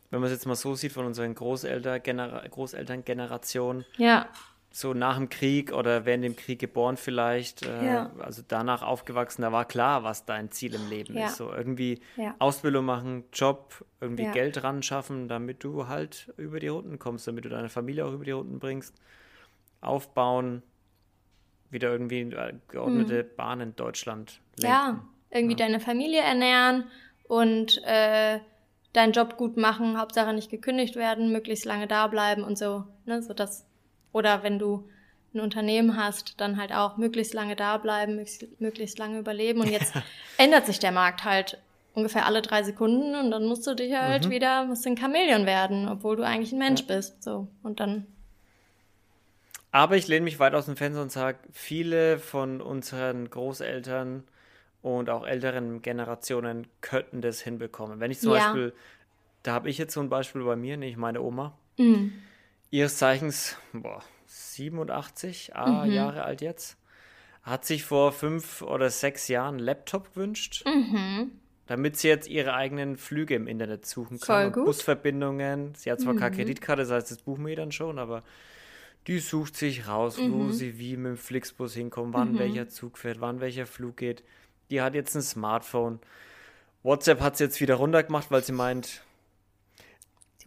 [0.10, 4.28] wenn man es jetzt mal so sieht von unseren Großeltern, Genera Großelterngeneration, ja.
[4.72, 8.12] so nach dem Krieg oder während dem Krieg geboren vielleicht, äh, ja.
[8.20, 11.28] also danach aufgewachsen, da war klar, was dein Ziel im Leben ja.
[11.28, 11.38] ist.
[11.38, 12.36] So irgendwie ja.
[12.40, 17.46] Ausbildung machen, Job, irgendwie Geld ran schaffen, damit du halt über die Runden kommst, damit
[17.46, 18.96] du deine Familie auch über die Runden bringst,
[19.80, 20.64] aufbauen,
[21.70, 23.36] wieder irgendwie äh, geordnete mhm.
[23.38, 24.68] Bahn in Deutschland lenken.
[24.68, 26.84] Ja, irgendwie deine Familie ernähren
[27.32, 28.42] und äh,
[28.92, 33.24] deinen Job gut machen, Hauptsache nicht gekündigt werden, möglichst lange da bleiben und so, ne,
[33.24, 33.66] so das
[34.12, 34.90] oder wenn du
[35.34, 39.70] ein Unternehmen hast, dann halt auch möglichst lange da bleiben, möglichst, möglichst lange überleben und
[39.70, 39.94] jetzt
[40.38, 41.58] ändert sich der Markt halt
[41.94, 44.30] ungefähr alle drei Sekunden und dann musst du dich halt mhm.
[44.30, 46.96] wieder, musst ein Chamäleon werden, obwohl du eigentlich ein Mensch ja.
[46.96, 48.08] bist, so und dann
[49.74, 54.26] aber ich lehne mich weit aus dem Fenster und sage, viele von unseren Großeltern
[54.82, 58.00] und auch älteren Generationen könnten das hinbekommen.
[58.00, 58.40] Wenn ich zum ja.
[58.40, 58.74] Beispiel,
[59.44, 62.14] da habe ich jetzt so ein Beispiel bei mir, nämlich meine Oma, mhm.
[62.70, 65.92] ihres Zeichens, boah, 87 ah, mhm.
[65.92, 66.78] Jahre alt jetzt,
[67.44, 71.32] hat sich vor fünf oder sechs Jahren einen Laptop gewünscht, mhm.
[71.68, 74.52] damit sie jetzt ihre eigenen Flüge im Internet suchen kann.
[74.52, 75.74] Busverbindungen.
[75.76, 76.40] Sie hat zwar keine mhm.
[76.40, 78.24] Kreditkarte, das heißt, das buchen wir dann schon, aber
[79.08, 80.34] die sucht sich raus, mhm.
[80.34, 82.40] wo sie wie mit dem Flixbus hinkommt, wann mhm.
[82.40, 84.24] welcher Zug fährt, wann welcher Flug geht.
[84.72, 86.00] Die hat jetzt ein Smartphone.
[86.84, 89.04] WhatsApp hat es jetzt wieder runtergemacht, weil sie meint,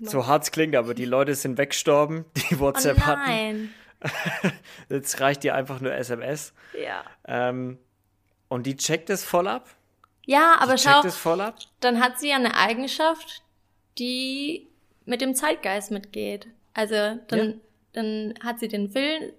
[0.00, 3.72] so hart es klingt, aber die Leute sind weggestorben, die WhatsApp oh hatten.
[4.90, 6.52] Jetzt reicht dir einfach nur SMS.
[6.78, 7.04] Ja.
[7.26, 7.78] Ähm,
[8.48, 9.68] und die checkt es voll ab.
[10.26, 11.56] Ja, aber die schau, checkt es voll ab.
[11.80, 13.42] dann hat sie ja eine Eigenschaft,
[13.98, 14.68] die
[15.06, 16.48] mit dem Zeitgeist mitgeht.
[16.74, 17.54] Also dann, Ja.
[17.92, 19.32] dann hat sie den Willen,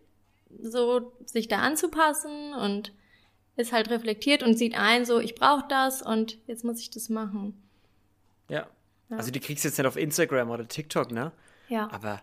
[0.62, 2.92] so sich da anzupassen und
[3.56, 7.10] ist halt reflektiert und sieht ein, so ich brauche das und jetzt muss ich das
[7.10, 7.62] machen.
[8.50, 8.68] Ja.
[9.10, 9.18] Ja.
[9.18, 11.32] Also die kriegst du jetzt nicht auf Instagram oder TikTok, ne?
[11.68, 12.22] Ja, Aber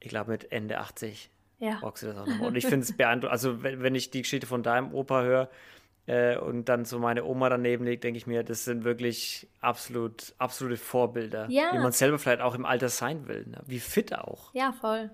[0.00, 1.78] ich glaube mit Ende 80 ja.
[1.80, 2.40] brauchst du das auch noch.
[2.40, 3.32] Und ich finde es beeindruckend.
[3.32, 5.50] Also wenn, wenn ich die Geschichte von deinem Opa höre
[6.06, 10.34] äh, und dann so meine Oma daneben liegt, denke ich mir, das sind wirklich absolut,
[10.38, 11.46] absolute Vorbilder.
[11.50, 11.72] Ja.
[11.72, 13.46] Wie man selber vielleicht auch im Alter sein will.
[13.46, 13.60] Ne?
[13.66, 14.54] Wie fit auch.
[14.54, 15.10] Ja, voll.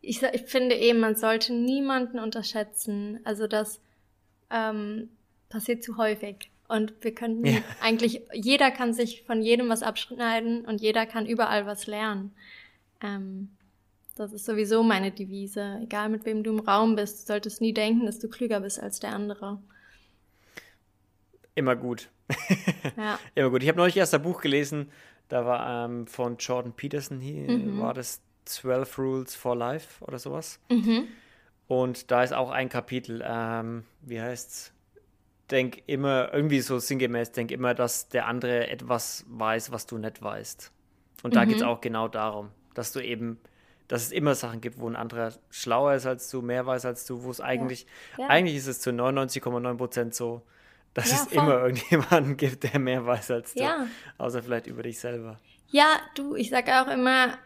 [0.00, 3.20] Ich, ich finde eben, man sollte niemanden unterschätzen.
[3.24, 3.80] Also das
[4.50, 5.08] ähm,
[5.48, 6.50] passiert zu häufig.
[6.68, 7.58] Und wir könnten Ja.
[7.82, 12.34] eigentlich, jeder kann sich von jedem was abschneiden und jeder kann überall was lernen.
[13.02, 13.50] Ähm,
[14.16, 15.80] das ist sowieso meine Devise.
[15.82, 18.80] Egal mit wem du im Raum bist, du solltest nie denken, dass du klüger bist
[18.80, 19.60] als der andere.
[21.54, 22.08] Immer gut.
[22.96, 23.18] Ja.
[23.34, 23.62] Immer gut.
[23.62, 24.90] Ich habe neulich erst ein Buch gelesen,
[25.28, 27.80] da war ähm, von Jordan Peterson hier, Mhm.
[27.80, 30.58] war das 12 Rules for Life oder sowas.
[30.70, 31.08] Mhm.
[31.66, 34.72] Und da ist auch ein Kapitel, ähm, wie heißt's?
[35.50, 40.22] Denk immer, irgendwie so sinngemäß, denk immer, dass der andere etwas weiß, was du nicht
[40.22, 40.70] weißt.
[41.22, 41.48] Und da Mhm.
[41.48, 43.38] geht es auch genau darum, dass du eben,
[43.88, 47.04] dass es immer Sachen gibt, wo ein anderer schlauer ist als du, mehr weiß als
[47.04, 48.28] du, wo es eigentlich, Ja.
[48.28, 50.42] eigentlich ist es zu 99,9 Prozent so,
[50.94, 51.42] dass Ja, es voll.
[51.44, 53.64] immer irgendjemanden gibt, der mehr weiß als du.
[53.64, 53.86] Ja.
[54.16, 55.38] Außer vielleicht über dich selber.
[55.68, 57.36] Ja, du, ich sage auch immer,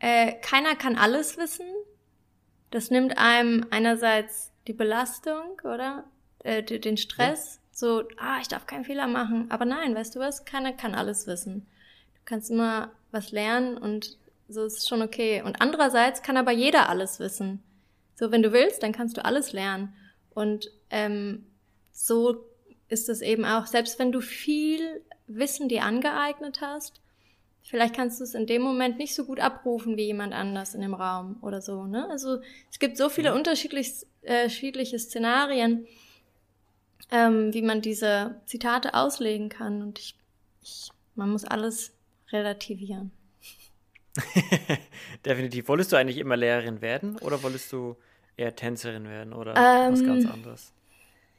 [0.00, 1.66] äh, keiner kann alles wissen.
[2.70, 6.04] Das nimmt einem einerseits die Belastung, oder?
[6.40, 7.60] Äh, den Stress.
[7.72, 9.50] So, ah, ich darf keinen Fehler machen.
[9.50, 10.44] Aber nein, weißt du was?
[10.44, 11.66] Keiner kann alles wissen.
[12.14, 14.16] Du kannst immer was lernen und
[14.48, 15.42] so ist es schon okay.
[15.42, 17.62] Und andererseits kann aber jeder alles wissen.
[18.14, 19.94] So, wenn du willst, dann kannst du alles lernen.
[20.30, 21.46] Und ähm,
[21.92, 22.44] so
[22.88, 27.00] ist es eben auch, selbst wenn du viel Wissen dir angeeignet hast,
[27.66, 30.80] vielleicht kannst du es in dem Moment nicht so gut abrufen wie jemand anders in
[30.80, 31.84] dem Raum oder so.
[31.84, 32.08] Ne?
[32.08, 32.38] Also
[32.70, 35.86] es gibt so viele unterschiedlich, äh, unterschiedliche Szenarien,
[37.10, 39.82] ähm, wie man diese Zitate auslegen kann.
[39.82, 40.16] Und ich,
[40.62, 41.92] ich, man muss alles
[42.32, 43.10] relativieren.
[45.24, 45.68] Definitiv.
[45.68, 47.96] Wolltest du eigentlich immer Lehrerin werden oder wolltest du
[48.36, 50.72] eher Tänzerin werden oder was Ähm, ganz anderes?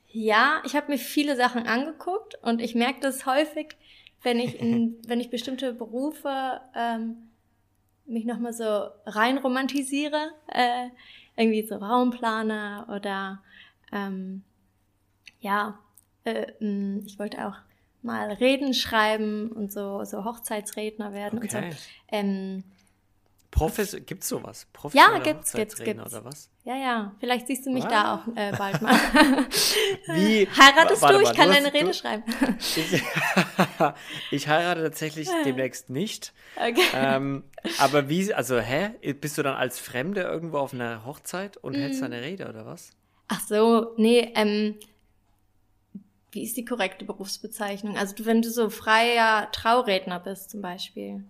[0.10, 3.76] Ja, ich habe mir viele Sachen angeguckt und ich merke das häufig,
[4.24, 7.30] wenn ich in, wenn ich bestimmte Berufe ähm,
[8.06, 10.88] mich nochmal so rein romantisiere, äh,
[11.36, 13.44] irgendwie so Raumplaner oder
[13.92, 14.44] ähm,
[15.40, 15.80] ja,
[16.24, 17.56] äh, mh, ich wollte auch
[18.02, 21.58] mal Reden schreiben und so, so Hochzeitsredner werden und so.
[21.58, 21.72] Okay.
[22.10, 22.64] Ähm,
[23.52, 24.64] Profes gibt's sowas?
[24.64, 25.80] Ja, Professionelle gibt's, gibt's.
[25.82, 26.50] Oder was?
[26.66, 27.90] ja, ja, vielleicht siehst du mich Ah.
[27.90, 28.94] da auch äh, bald mal.
[30.08, 30.48] Wie?
[30.58, 31.24] Heiratest Warte du?
[31.24, 32.24] Ich kann du hast- deine Rede du- schreiben.
[32.76, 33.04] Ich,
[34.32, 36.34] ich heirate tatsächlich demnächst nicht.
[36.56, 36.82] Okay.
[36.94, 37.44] Ähm,
[37.80, 38.90] aber wie, also hä?
[39.14, 41.80] Bist du dann als Fremde irgendwo auf einer Hochzeit und Mhm.
[41.82, 42.92] hältst eine Rede oder was?
[43.30, 44.76] Ach so, nee, ähm,
[46.32, 47.98] wie ist die korrekte Berufsbezeichnung?
[47.98, 51.24] Also wenn du so freier Trauredner bist zum Beispiel.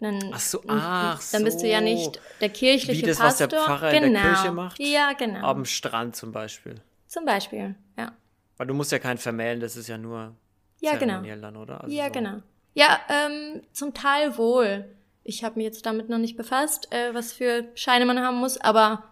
[0.00, 3.38] Dann, Ach so, dann- ach Dann bist du ja nicht der kirchliche Wie das, was
[3.38, 3.48] Pastor.
[3.48, 4.22] der Pfarrer in genau.
[4.22, 4.78] der Kirche macht?
[4.78, 5.46] Ja, genau.
[5.46, 6.80] Am Strand zum Beispiel.
[7.06, 8.12] Zum Beispiel, ja.
[8.56, 10.34] Weil du musst ja keinen vermählen, das ist ja nur
[10.80, 11.20] Ja, genau.
[11.22, 11.82] dann, oder?
[11.82, 12.12] Also ja, so.
[12.12, 12.36] genau.
[12.74, 14.86] Ja, ähm, zum Teil wohl.
[15.22, 18.58] Ich habe mich jetzt damit noch nicht befasst, äh, was für Scheine man haben muss,
[18.58, 19.02] aber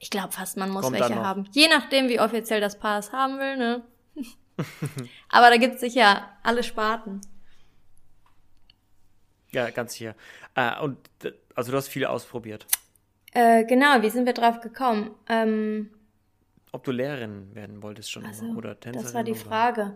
[0.00, 1.48] ich glaube fast, man muss Kommt welche haben.
[1.52, 3.82] Je nachdem, wie offiziell das Paar es haben will, ne?
[5.28, 7.20] aber da gibt's sicher alle Sparten.
[9.52, 10.14] Ja, ganz hier.
[10.54, 10.96] Äh, und
[11.54, 12.66] also du hast viel ausprobiert.
[13.32, 15.10] Äh, genau, wie sind wir drauf gekommen?
[15.28, 15.90] Ähm,
[16.72, 19.04] Ob du Lehrerin werden wolltest schon also, oder Tänzerin.
[19.04, 19.94] das war die oder- Frage.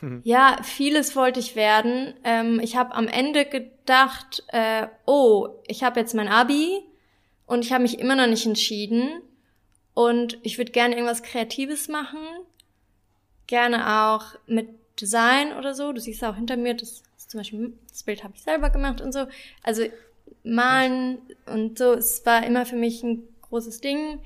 [0.24, 2.14] Ja, vieles wollte ich werden.
[2.24, 6.80] Ähm, ich habe am Ende gedacht, äh, oh, ich habe jetzt mein Abi
[7.46, 9.20] und ich habe mich immer noch nicht entschieden
[9.94, 12.18] und ich würde gerne irgendwas Kreatives machen,
[13.46, 14.68] gerne auch mit
[15.00, 15.92] Design oder so.
[15.92, 19.12] Du siehst auch hinter mir, das zum Beispiel das Bild habe ich selber gemacht und
[19.12, 19.26] so.
[19.62, 19.84] Also
[20.44, 21.94] malen und so.
[21.94, 24.20] Es war immer für mich ein großes Ding.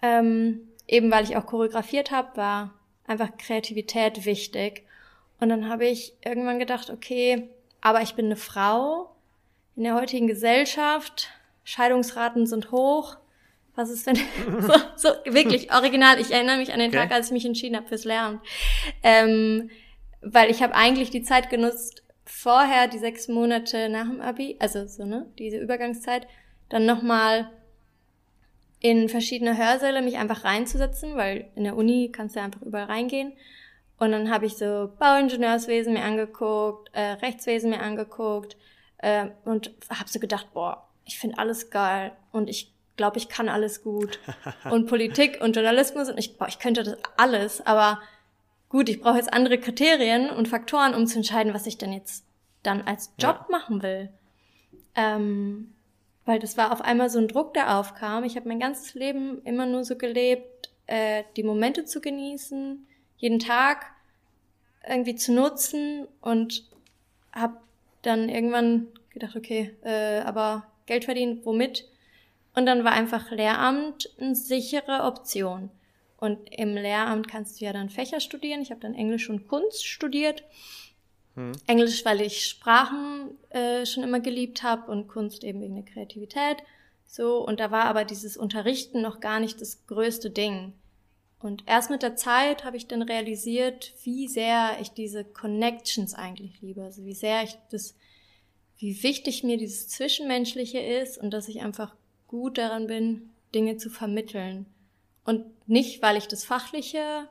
[0.00, 2.74] Ähm, eben weil ich auch choreografiert habe, war
[3.06, 4.84] einfach Kreativität wichtig.
[5.40, 7.48] Und dann habe ich irgendwann gedacht, okay,
[7.80, 9.10] aber ich bin eine Frau
[9.74, 11.28] in der heutigen Gesellschaft,
[11.64, 13.16] Scheidungsraten sind hoch.
[13.74, 14.16] Was ist, wenn
[14.60, 16.20] so, so wirklich original?
[16.20, 16.98] Ich erinnere mich an den Okay.
[16.98, 18.40] Tag, als ich mich entschieden habe fürs Lernen.
[19.02, 19.68] Ähm,
[20.22, 24.86] weil ich habe eigentlich die Zeit genutzt, vorher die sechs Monate nach dem Abi, also
[24.86, 26.26] so, ne, diese Übergangszeit,
[26.68, 27.50] dann nochmal
[28.80, 33.32] in verschiedene Hörsäle mich einfach reinzusetzen, weil in der Uni kannst du einfach überall reingehen.
[33.98, 38.56] Und dann habe ich so Bauingenieurswesen mir angeguckt, äh, Rechtswesen mir angeguckt
[38.98, 43.48] äh, und habe so gedacht, boah, ich finde alles geil und ich glaube, ich kann
[43.48, 44.18] alles gut.
[44.70, 48.00] und Politik und Journalismus und ich, boah, ich könnte das alles, aber
[48.68, 52.24] gut, ich brauche jetzt andere Kriterien und Faktoren, um zu entscheiden, was ich denn jetzt
[52.62, 53.46] dann als Job ja.
[53.50, 54.10] machen will.
[54.94, 55.72] Ähm,
[56.24, 58.24] weil das war auf einmal so ein Druck, der aufkam.
[58.24, 63.38] Ich habe mein ganzes Leben immer nur so gelebt, äh, die Momente zu genießen, jeden
[63.38, 63.86] Tag
[64.88, 66.64] irgendwie zu nutzen und
[67.32, 67.58] habe
[68.02, 71.88] dann irgendwann gedacht, okay, äh, aber Geld verdienen, womit?
[72.54, 75.70] Und dann war einfach Lehramt eine sichere Option.
[76.18, 78.62] Und im Lehramt kannst du ja dann Fächer studieren.
[78.62, 80.44] Ich habe dann Englisch und Kunst studiert.
[81.34, 81.52] Hm.
[81.66, 86.56] Englisch, weil ich Sprachen äh, schon immer geliebt habe und Kunst eben wegen der Kreativität.
[87.06, 90.72] So, und da war aber dieses Unterrichten noch gar nicht das größte Ding.
[91.38, 96.60] Und erst mit der Zeit habe ich dann realisiert, wie sehr ich diese Connections eigentlich
[96.62, 96.82] liebe.
[96.82, 97.94] Also wie sehr ich das,
[98.78, 101.94] wie wichtig mir dieses Zwischenmenschliche ist und dass ich einfach
[102.26, 104.66] gut daran bin, Dinge zu vermitteln.
[105.26, 107.28] Und nicht, weil ich das Fachliche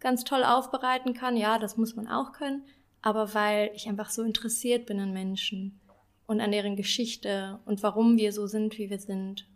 [0.00, 2.64] ganz toll aufbereiten kann, ja, das muss man auch können,
[3.02, 5.78] aber weil ich einfach so interessiert bin an Menschen
[6.26, 9.46] und an deren Geschichte und warum wir so sind, wie wir sind.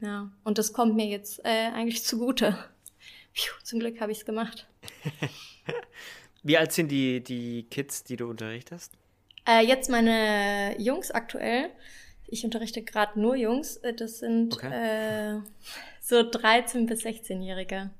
[0.00, 2.58] Ja, und das kommt mir jetzt äh, eigentlich zugute.
[3.34, 4.66] Puh, zum Glück habe ich es gemacht.
[6.42, 8.92] wie alt sind die, die Kids, die du unterrichtest?
[9.46, 11.70] Äh, jetzt meine Jungs aktuell.
[12.26, 13.76] Ich unterrichte gerade nur Jungs.
[13.78, 15.36] Äh, das sind okay.
[15.36, 15.40] äh,
[16.00, 17.90] so 13- bis 16-Jährige.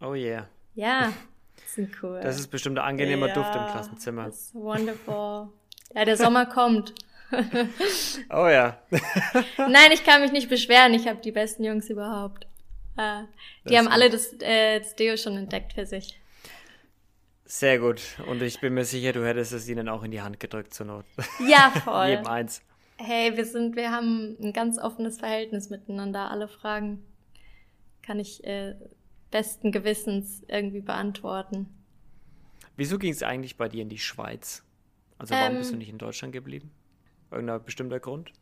[0.00, 0.48] Oh yeah.
[0.74, 1.12] Ja,
[1.66, 2.20] sind cool.
[2.22, 4.26] Das ist bestimmt ein angenehmer ja, Duft im Klassenzimmer.
[4.26, 5.48] Das ist wonderful.
[5.94, 6.94] Ja, der Sommer kommt.
[8.30, 8.78] oh ja.
[9.56, 10.94] Nein, ich kann mich nicht beschweren.
[10.94, 12.46] Ich habe die besten Jungs überhaupt.
[12.96, 13.22] Äh,
[13.64, 16.18] die das haben alle das, äh, das Deo schon entdeckt für sich.
[17.44, 18.00] Sehr gut.
[18.26, 20.86] Und ich bin mir sicher, du hättest es ihnen auch in die Hand gedrückt zur
[20.86, 21.04] Not.
[21.46, 22.08] Ja, voll.
[22.08, 22.60] Jedem eins.
[22.98, 26.30] Hey, wir sind, wir haben ein ganz offenes Verhältnis miteinander.
[26.30, 27.04] Alle Fragen
[28.02, 28.74] kann ich äh,
[29.30, 31.68] besten Gewissens irgendwie beantworten.
[32.76, 34.62] Wieso ging es eigentlich bei dir in die Schweiz?
[35.18, 36.70] Also warum ähm, bist du nicht in Deutschland geblieben?
[37.30, 38.32] Irgendein bestimmter Grund?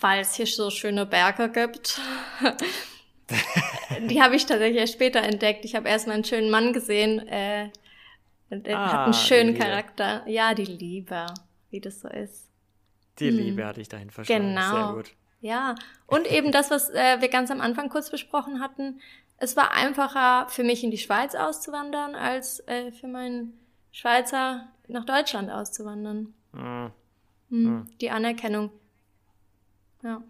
[0.00, 2.00] Weil es hier so schöne Berge gibt.
[4.08, 5.64] die habe ich tatsächlich erst später entdeckt.
[5.64, 7.26] Ich habe erstmal einen schönen Mann gesehen.
[7.28, 7.70] Äh,
[8.50, 10.26] er ah, hat einen schönen Charakter.
[10.28, 11.26] Ja, die Liebe,
[11.70, 12.45] wie das so ist.
[13.18, 13.36] Die hm.
[13.36, 14.54] Liebe hatte ich dahin verstanden.
[14.54, 14.70] Genau.
[14.70, 15.12] Sehr gut.
[15.40, 15.74] Ja,
[16.06, 19.00] und eben das, was äh, wir ganz am Anfang kurz besprochen hatten,
[19.38, 23.58] es war einfacher für mich in die Schweiz auszuwandern, als äh, für meinen
[23.92, 26.34] Schweizer nach Deutschland auszuwandern.
[26.52, 26.90] Mhm.
[27.48, 27.86] Mhm.
[28.00, 28.70] Die Anerkennung.
[30.02, 30.22] Ja.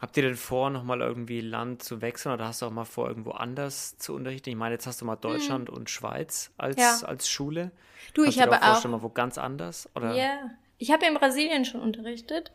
[0.00, 3.08] Habt ihr denn vor, nochmal irgendwie Land zu wechseln oder hast du auch mal vor,
[3.08, 4.48] irgendwo anders zu unterrichten?
[4.48, 5.20] Ich meine, jetzt hast du mal hm.
[5.20, 5.76] Deutschland mhm.
[5.76, 7.06] und Schweiz als, ja.
[7.06, 7.70] als Schule.
[8.14, 8.84] Du, Kannst ich habe auch.
[8.84, 9.90] mal wo ganz anders?
[9.94, 10.14] Oder?
[10.14, 12.50] Ja, ich habe in Brasilien schon unterrichtet.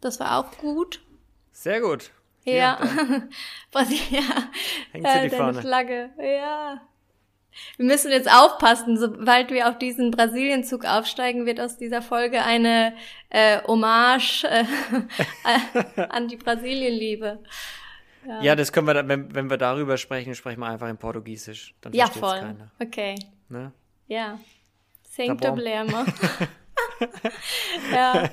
[0.00, 1.02] Das war auch gut.
[1.52, 2.10] Sehr gut.
[2.44, 2.78] Ja.
[3.70, 4.24] Brasilien.
[4.92, 5.60] Hängt sie die Fahne.
[5.60, 6.10] Flagge.
[6.18, 6.80] Ja.
[7.76, 12.94] Wir müssen jetzt aufpassen, sobald wir auf diesen Brasilienzug aufsteigen, wird aus dieser Folge eine
[13.28, 14.64] äh, Hommage äh,
[16.08, 17.42] an die Brasilienliebe.
[18.26, 18.42] Ja.
[18.42, 21.74] ja, das können wir, dann, wenn, wenn wir darüber sprechen, sprechen wir einfach in Portugiesisch.
[21.82, 22.40] Dann ja, voll.
[22.40, 22.70] Keiner.
[22.80, 23.14] Okay.
[23.48, 23.72] Ne?
[24.08, 24.38] Ja.
[25.02, 26.06] Sem tá problema.
[27.92, 28.30] ja.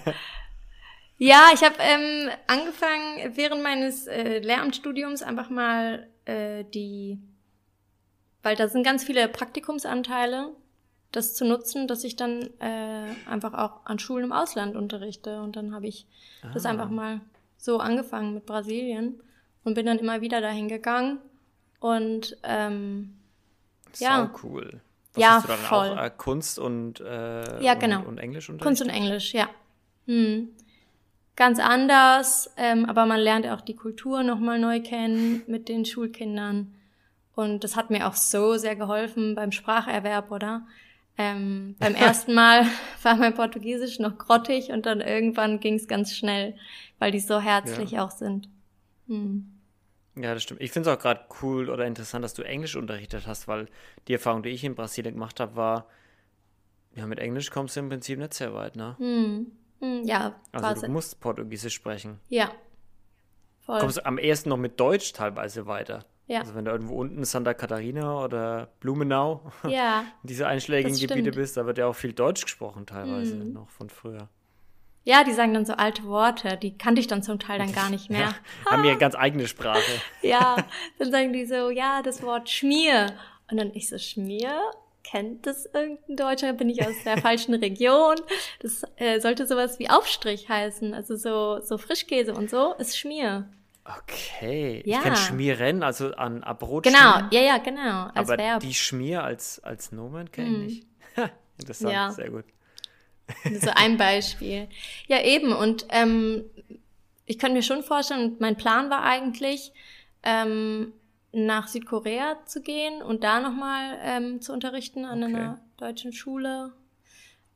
[1.18, 7.20] Ja, ich habe ähm, angefangen, während meines äh, Lehramtsstudiums einfach mal äh, die,
[8.42, 10.50] weil da sind ganz viele Praktikumsanteile,
[11.12, 15.42] das zu nutzen, dass ich dann äh, einfach auch an Schulen im Ausland unterrichte.
[15.42, 16.08] Und dann habe ich
[16.42, 16.48] ah.
[16.54, 17.22] das einfach mal
[17.58, 19.22] so angefangen mit Brasilien
[19.64, 21.20] und bin dann immer wieder dahin gegangen.
[21.80, 23.16] Und ähm,
[23.98, 24.30] ja.
[24.34, 24.82] So cool.
[25.14, 25.90] Was ja, hast du dann voll.
[25.90, 28.00] auch äh, Kunst und, äh, ja, genau.
[28.00, 28.68] und, und Englisch unterrichtet?
[28.68, 29.50] Kunst und Englisch, ja.
[30.08, 30.50] Hm
[31.36, 36.74] ganz anders, ähm, aber man lernt auch die Kultur nochmal neu kennen mit den Schulkindern.
[37.36, 40.68] Und das hat mir auch so sehr geholfen beim Spracherwerb, oder?
[41.18, 42.68] Ähm, beim ersten Mal
[43.02, 46.56] war mein Portugiesisch noch grottig und dann irgendwann ging es ganz schnell,
[47.00, 48.06] weil die so herzlich ja.
[48.06, 48.50] auch sind.
[49.08, 49.50] Hm.
[50.16, 50.62] Ja, das stimmt.
[50.62, 53.68] Ich finde es auch gerade cool oder interessant, dass du Englisch unterrichtet hast, weil
[54.08, 55.88] die Erfahrung, die ich in Brasilien gemacht habe, war,
[56.96, 58.96] ja, mit Englisch kommst du im Prinzip nicht sehr weit, ne?
[59.00, 59.52] Hm.
[59.80, 60.36] Hm, ja.
[60.52, 62.20] Also du musst Portugiesisch sprechen.
[62.30, 62.52] Ja.
[63.62, 63.80] Voll.
[63.80, 66.06] Kommst du am ehesten noch mit Deutsch teilweise weiter.
[66.28, 66.40] Ja.
[66.42, 70.06] Also wenn du irgendwo unten Santa Katharina oder Blumenau, Ja.
[70.24, 73.54] diese einschlägigen Gebiete bist, da wird ja auch viel Deutsch gesprochen teilweise Mhm.
[73.54, 74.30] noch von früher.
[75.06, 77.90] Ja, die sagen dann so alte Worte, die kannte ich dann zum Teil dann gar
[77.90, 78.34] nicht mehr.
[78.66, 79.82] Ja, haben ihre ganz eigene Sprache.
[80.22, 80.56] Ja,
[81.00, 83.14] dann sagen die so, ja, das Wort Schmier.
[83.52, 84.54] Und dann ich so, Schmier?
[85.04, 86.54] Kennt das irgendein Deutscher?
[86.54, 88.16] Bin ich aus der falschen Region?
[88.62, 90.94] Das äh, sollte sowas wie Aufstrich heißen.
[90.94, 93.50] Also so, so Frischkäse und so ist Schmier.
[93.86, 94.82] Okay.
[94.86, 94.98] Ja.
[95.00, 98.06] Ich kenne Schmieren, also an Brot Genau, ja, ja, genau.
[98.14, 98.62] Als aber Verb.
[98.62, 100.64] die Schmier als, als Nomen kenne ich Mhm.
[100.66, 100.88] nicht.
[101.18, 101.30] Ha,
[101.60, 102.12] Interessant, Ja.
[102.12, 102.46] sehr gut.
[103.62, 104.68] So ein Beispiel.
[105.08, 105.54] Ja, eben.
[105.54, 106.44] Und ähm,
[107.26, 109.72] ich könnte mir schon vorstellen, mein Plan war eigentlich,
[110.24, 110.94] ähm,
[111.32, 115.34] nach Südkorea zu gehen und da nochmal ähm, zu unterrichten an Okay.
[115.34, 116.72] einer deutschen Schule.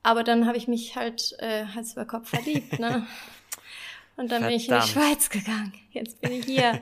[0.04, 3.06] Aber dann habe ich mich halt äh, Hals über Kopf verliebt, ne?
[4.16, 4.90] Und dann bin ich in die Verdammt.
[4.90, 5.74] Schweiz gegangen.
[5.92, 6.82] Jetzt bin ich hier.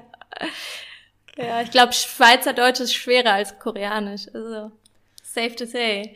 [1.37, 4.27] ja, ich glaube, Schweizerdeutsch ist schwerer als Koreanisch.
[4.33, 4.71] Also,
[5.21, 6.15] safe to say.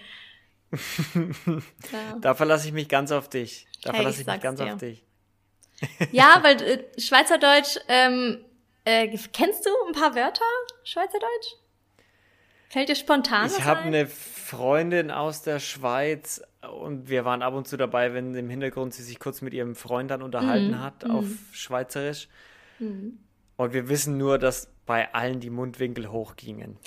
[1.91, 2.17] Ja.
[2.21, 3.67] Da verlasse ich mich ganz auf dich.
[3.81, 4.73] Da Hey, verlasse ich ich mich ganz dir.
[4.73, 5.03] auf dich.
[6.11, 8.43] Ja, weil äh, Schweizerdeutsch, ähm,
[8.85, 10.43] äh, kennst du ein paar Wörter
[10.83, 11.55] Schweizerdeutsch?
[12.69, 13.87] Fällt dir spontan Ich habe ein?
[13.87, 16.41] eine Freundin aus der Schweiz
[16.79, 19.75] und wir waren ab und zu dabei, wenn im Hintergrund sie sich kurz mit ihrem
[19.75, 21.11] Freund dann unterhalten Mhm, hat mhm.
[21.11, 22.27] auf Schweizerisch.
[22.77, 23.17] Hm.
[23.55, 26.77] Und wir wissen nur, dass bei allen die Mundwinkel hochgingen,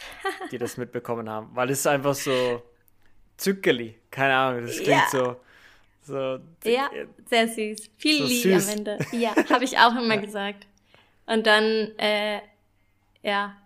[0.51, 1.51] die das mitbekommen haben.
[1.55, 2.62] Weil es einfach so
[3.43, 3.95] zückeli.
[4.11, 5.07] Keine Ahnung, das klingt Ja.
[5.11, 5.36] so.
[6.03, 6.38] so
[6.68, 6.90] Ja,
[7.28, 7.90] sehr süß.
[7.97, 8.68] Viel So süß.
[8.68, 8.99] am Ende.
[9.12, 10.66] Ja, habe ich auch immer gesagt.
[11.26, 11.64] Und dann,
[11.99, 12.40] äh,
[13.22, 13.57] ja,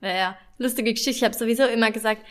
[0.00, 1.10] naja, lustige Geschichte.
[1.18, 2.22] Ich habe sowieso immer gesagt,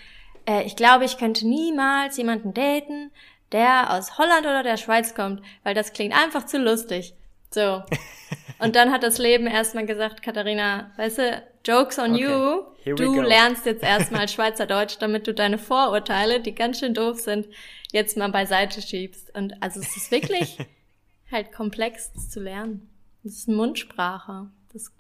[0.48, 3.12] äh, ich glaube, ich könnte niemals jemanden daten,
[3.52, 7.14] der aus Holland oder der Schweiz kommt, weil das klingt einfach zu lustig.
[7.52, 7.84] So.
[8.60, 12.66] Und dann hat das Leben erstmal gesagt, Katharina, weißt du, Jokes on Okay, you.
[12.84, 17.48] here Du lernst jetzt erstmal Schweizerdeutsch, damit du deine Vorurteile, die ganz schön doof sind,
[17.92, 19.34] jetzt mal beiseite schiebst.
[19.36, 20.58] Und also es ist wirklich
[21.32, 22.90] halt komplex das zu lernen.
[23.24, 24.50] Das ist eine Mundsprache.
[24.72, 24.92] Das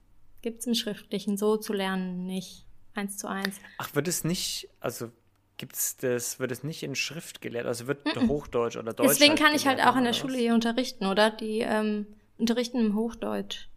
[0.42, 2.66] gibt's im Schriftlichen so zu lernen nicht.
[2.96, 3.60] Eins zu eins.
[3.78, 5.12] Ach, wird es nicht, also
[5.58, 7.66] gibt's das, wird es nicht in Schrift gelehrt?
[7.66, 10.40] Also wird Hochdeutsch oder Deutsch Deswegen halt kann ich halt auch in der Schule was?
[10.40, 11.30] hier unterrichten, oder?
[11.30, 12.08] Die ähm,
[12.38, 13.68] unterrichten im Hochdeutsch.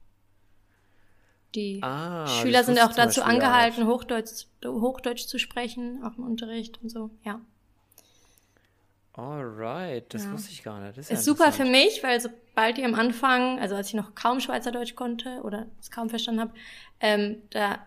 [1.55, 3.89] Die Ah, Schüler sind auch dazu Beispiel angehalten, nicht.
[3.93, 7.41] Hochdeutsch, Hochdeutsch zu sprechen, auch im Unterricht und so, ja.
[9.15, 10.33] Alright, das Ja.
[10.33, 10.91] wusste ich gar nicht.
[10.97, 13.95] Das ist, ja Ist super für mich, weil sobald ich am Anfang, also als ich
[13.95, 16.53] noch kaum Schweizerdeutsch konnte oder es kaum verstanden habe,
[17.01, 17.85] ähm, da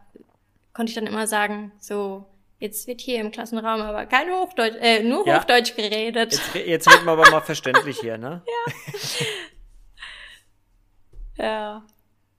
[0.74, 2.26] konnte ich dann immer sagen, so,
[2.60, 5.40] jetzt wird hier im Klassenraum aber kein Hochdeutsch, äh, nur Ja.
[5.40, 6.34] Hochdeutsch geredet.
[6.34, 8.42] Jetzt, jetzt wird man aber mal verständlich hier, ne?
[8.48, 8.74] Ja.
[11.38, 11.84] Ja,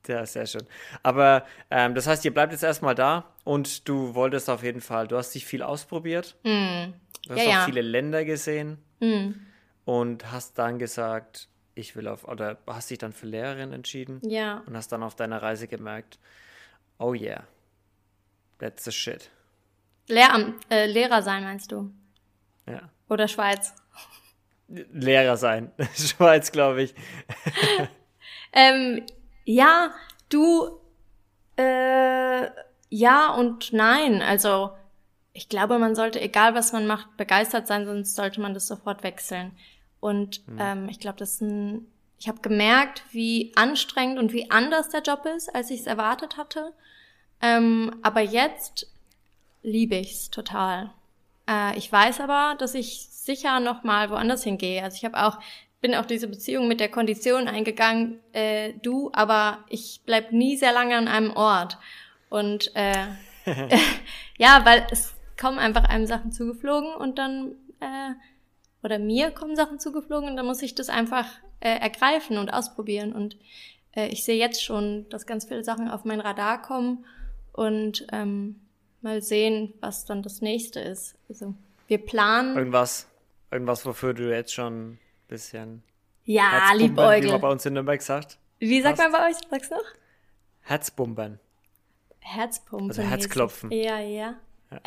[0.06, 0.66] sehr schön.
[1.02, 5.06] Aber ähm, das heißt, ihr bleibt jetzt erstmal da und du wolltest auf jeden Fall,
[5.08, 6.94] du hast dich viel ausprobiert, Hm.
[7.26, 7.64] du hast Ja, auch ja.
[7.64, 9.46] viele Länder gesehen Hm.
[9.84, 14.62] und hast dann gesagt, ich will auf, oder hast dich dann für Lehrerin entschieden Ja.
[14.66, 16.18] und hast dann auf deiner Reise gemerkt,
[16.98, 17.44] oh yeah,
[18.58, 19.30] that's the shit.
[20.08, 21.90] Lehramt, äh, Lehrer sein, meinst du?
[22.66, 22.90] Ja.
[23.08, 23.72] Oder Schweiz?
[24.68, 25.70] Lehrer sein.
[25.94, 26.94] Schweiz, glaube ich.
[28.54, 29.06] Ähm,
[29.44, 29.92] ja,
[30.28, 30.78] du,
[31.56, 32.48] äh,
[32.90, 34.22] ja und nein.
[34.22, 34.70] Also,
[35.32, 39.02] ich glaube, man sollte, egal was man macht, begeistert sein, sonst sollte man das sofort
[39.02, 39.52] wechseln.
[40.00, 41.86] Und ähm, ich glaube, das ist ein,
[42.18, 46.36] ich habe gemerkt, wie anstrengend und wie anders der Job ist, als ich es erwartet
[46.36, 46.72] hatte.
[47.40, 48.88] Ähm, aber jetzt
[49.62, 50.90] liebe ich's total.
[51.48, 54.82] Äh, ich weiß aber, dass ich sicher noch mal woanders hingehe.
[54.82, 55.38] Also ich habe auch
[55.82, 60.72] bin auch diese Beziehung mit der Kondition eingegangen, äh, du, aber ich bleib nie sehr
[60.72, 61.76] lange an einem Ort.
[62.30, 63.08] Und äh,
[64.38, 68.12] ja, weil es kommen einfach einem Sachen zugeflogen und dann äh,
[68.82, 71.26] oder mir kommen Sachen zugeflogen und dann muss ich das einfach
[71.60, 73.12] äh, ergreifen und ausprobieren.
[73.12, 73.36] Und
[73.94, 77.04] äh, ich sehe jetzt schon, dass ganz viele Sachen auf mein Radar kommen
[77.52, 78.60] und ähm,
[79.00, 81.16] mal sehen, was dann das nächste ist.
[81.28, 81.54] Also
[81.88, 82.56] wir planen.
[82.56, 83.08] Irgendwas,
[83.50, 84.98] irgendwas, wofür du jetzt schon
[85.32, 85.82] bisschen
[86.24, 87.30] Ja, Herzbumbern, wie Liebäugel.
[87.32, 88.38] man bei uns in Nürnberg sagt.
[88.58, 89.10] Wie sagt Passt.
[89.10, 89.36] man bei euch?
[89.50, 89.84] Sag's noch?
[90.60, 91.40] Herzbumbern.
[92.20, 92.90] Herzpumpen.
[92.90, 93.70] Also Herzklopfen.
[93.72, 94.34] Ja, ja.
[94.70, 94.78] Ja,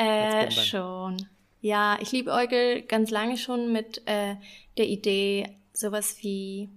[0.43, 1.27] Äh, schon.
[1.61, 4.35] Ja, ich liebe Eugel ganz lange schon mit äh,
[4.77, 6.69] der Idee, sowas wie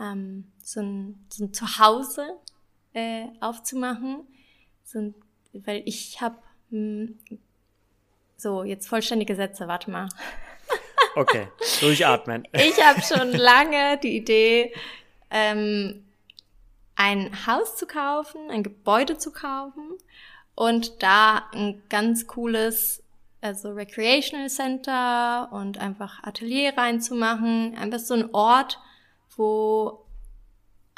[0.00, 2.28] ähm, so, ein, so ein Zuhause
[2.92, 4.26] äh, aufzumachen.
[4.84, 5.14] So ein,
[5.52, 6.36] weil ich habe
[8.36, 10.08] so jetzt vollständige Sätze, warte mal.
[11.16, 11.48] Okay,
[11.80, 12.46] durchatmen.
[12.52, 14.72] Ich habe schon lange die Idee,
[15.30, 16.04] ähm,
[16.96, 19.96] ein Haus zu kaufen, ein Gebäude zu kaufen
[20.54, 23.02] und da ein ganz cooles,
[23.40, 27.76] also Recreational Center und einfach Atelier reinzumachen.
[27.76, 28.78] Einfach so ein Ort,
[29.36, 30.04] wo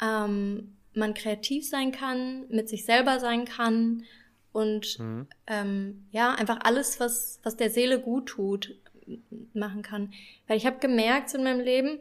[0.01, 4.03] ähm, man kreativ sein kann, mit sich selber sein kann
[4.51, 5.27] und mhm.
[5.47, 8.75] ähm, ja, einfach alles, was, was der Seele gut tut,
[9.53, 10.13] machen kann.
[10.47, 11.99] Weil ich habe gemerkt in meinem Leben,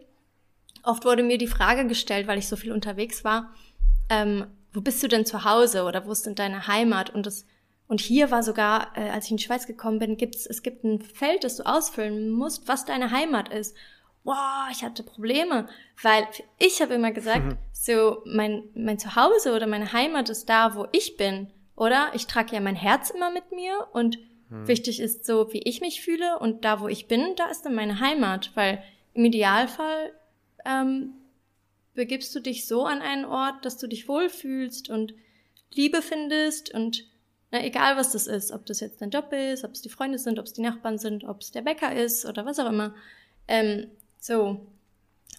[0.82, 3.54] oft wurde mir die Frage gestellt, weil ich so viel unterwegs war,
[4.08, 7.10] ähm, wo bist du denn zu Hause oder wo ist denn deine Heimat?
[7.10, 7.46] Und das
[7.88, 10.82] und hier war sogar, äh, als ich in die Schweiz gekommen bin, gibt's es gibt
[10.82, 13.76] ein Feld, das du ausfüllen musst, was deine Heimat ist.
[14.24, 15.68] Wow, ich hatte Probleme,
[16.00, 16.26] weil
[16.58, 17.58] ich habe immer gesagt, mhm.
[17.72, 22.10] so mein mein Zuhause oder meine Heimat ist da, wo ich bin, oder?
[22.14, 24.18] Ich trage ja mein Herz immer mit mir und
[24.52, 24.68] mhm.
[24.68, 27.74] wichtig ist so, wie ich mich fühle und da, wo ich bin, da ist dann
[27.74, 28.82] meine Heimat, weil
[29.14, 30.12] im Idealfall
[30.64, 31.14] ähm,
[31.94, 35.14] begibst du dich so an einen Ort, dass du dich wohlfühlst und
[35.74, 37.06] Liebe findest und
[37.50, 40.18] na, egal was das ist, ob das jetzt dein Job ist, ob es die Freunde
[40.18, 42.94] sind, ob es die Nachbarn sind, ob es der Bäcker ist oder was auch immer.
[43.46, 43.88] Ähm,
[44.18, 44.66] so.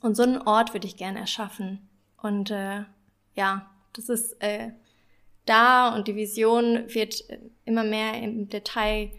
[0.01, 1.89] Und so einen Ort würde ich gerne erschaffen.
[2.21, 2.83] Und äh,
[3.35, 4.71] ja, das ist äh,
[5.45, 7.23] da und die Vision wird
[7.65, 9.11] immer mehr im Detail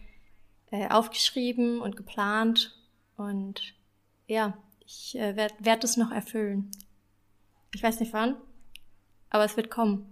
[0.70, 2.76] äh, aufgeschrieben und geplant.
[3.16, 3.74] Und
[4.26, 6.70] ja, ich äh, werde werd es noch erfüllen.
[7.74, 8.36] Ich weiß nicht wann,
[9.30, 10.10] aber es wird kommen.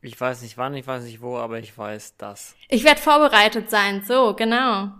[0.00, 2.54] Ich weiß nicht wann, ich weiß nicht wo, aber ich weiß das.
[2.68, 4.90] Ich werde vorbereitet sein, so, genau.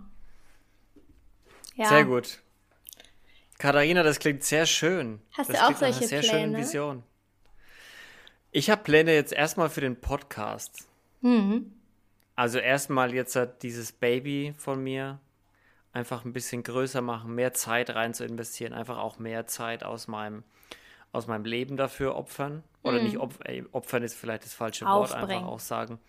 [1.75, 1.89] Ja.
[1.89, 2.39] Sehr gut.
[3.57, 5.21] Katharina, das klingt sehr schön.
[5.37, 6.39] Hast das du auch solche sehr Pläne?
[6.39, 7.03] Schöne Vision.
[8.55, 10.87] Ich habe Pläne jetzt erstmal für den Podcast.
[11.19, 11.73] Mhm.
[12.37, 15.19] Also erstmal jetzt hat dieses Baby von mir
[15.91, 20.07] einfach ein bisschen größer machen, mehr Zeit rein zu investieren, einfach auch mehr Zeit aus
[20.07, 20.43] meinem
[21.11, 22.63] aus meinem Leben dafür opfern.
[22.81, 23.03] Oder mhm.
[23.03, 23.39] nicht opf
[23.73, 25.99] opfern ist vielleicht das falsche Wort, einfach auch sagen.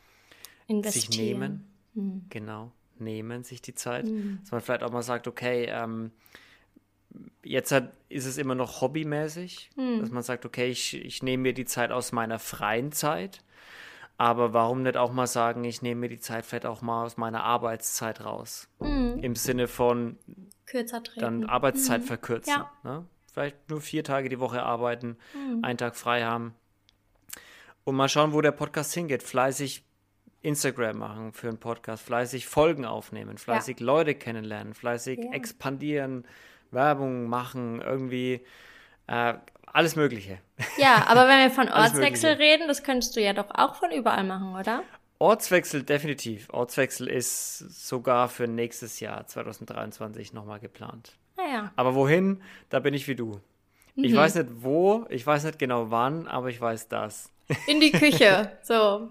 [0.85, 1.67] Sich nehmen.
[1.95, 2.27] Mhm.
[2.31, 2.71] Genau.
[3.01, 4.07] Nehmen sich die Zeit.
[4.07, 4.39] Mhm.
[4.43, 6.13] Dass man vielleicht auch mal sagt, okay, ähm,
[7.43, 10.01] jetzt hat, ist es immer noch hobbymäßig, mhm.
[10.01, 13.43] dass man sagt, okay, ich, ich nehme mir die Zeit aus meiner freien Zeit.
[14.19, 17.19] Aber warum nicht auch mal sagen, ich nehme mir die Zeit vielleicht auch mal aus
[17.19, 18.69] meiner Arbeitszeit raus?
[18.81, 19.19] Mhm.
[19.21, 20.19] Im Sinne von
[20.65, 21.21] kürzer treten.
[21.21, 22.07] Dann Arbeitszeit mhm.
[22.07, 22.53] verkürzen.
[22.53, 22.71] Ja.
[22.83, 23.07] Ne?
[23.37, 25.63] vielleicht nur vier Tage die Woche arbeiten, mhm.
[25.63, 26.55] einen Tag frei haben.
[27.85, 29.23] Und mal schauen, wo der Podcast hingeht.
[29.23, 29.85] Fleißig
[30.41, 33.87] Instagram machen für einen Podcast, fleißig Folgen aufnehmen, fleißig ja.
[33.87, 35.33] Leute kennenlernen, fleißig ja.
[35.33, 36.27] expandieren,
[36.77, 38.41] Werbung machen, irgendwie
[39.09, 39.35] äh,
[39.67, 40.39] alles Mögliche.
[40.79, 44.23] Ja, aber wenn wir von Ortswechsel reden, das könntest du ja doch auch von überall
[44.23, 44.85] machen, oder?
[45.19, 46.49] Ortswechsel definitiv.
[46.51, 51.17] Ortswechsel ist sogar für nächstes Jahr 2023 nochmal geplant.
[51.37, 51.73] Naja.
[51.77, 53.41] Aber wohin, da bin ich wie du.
[53.97, 54.05] Mhm.
[54.05, 57.33] Ich weiß nicht wo, ich weiß nicht genau wann, aber ich weiß das.
[57.67, 59.11] In die Küche, so.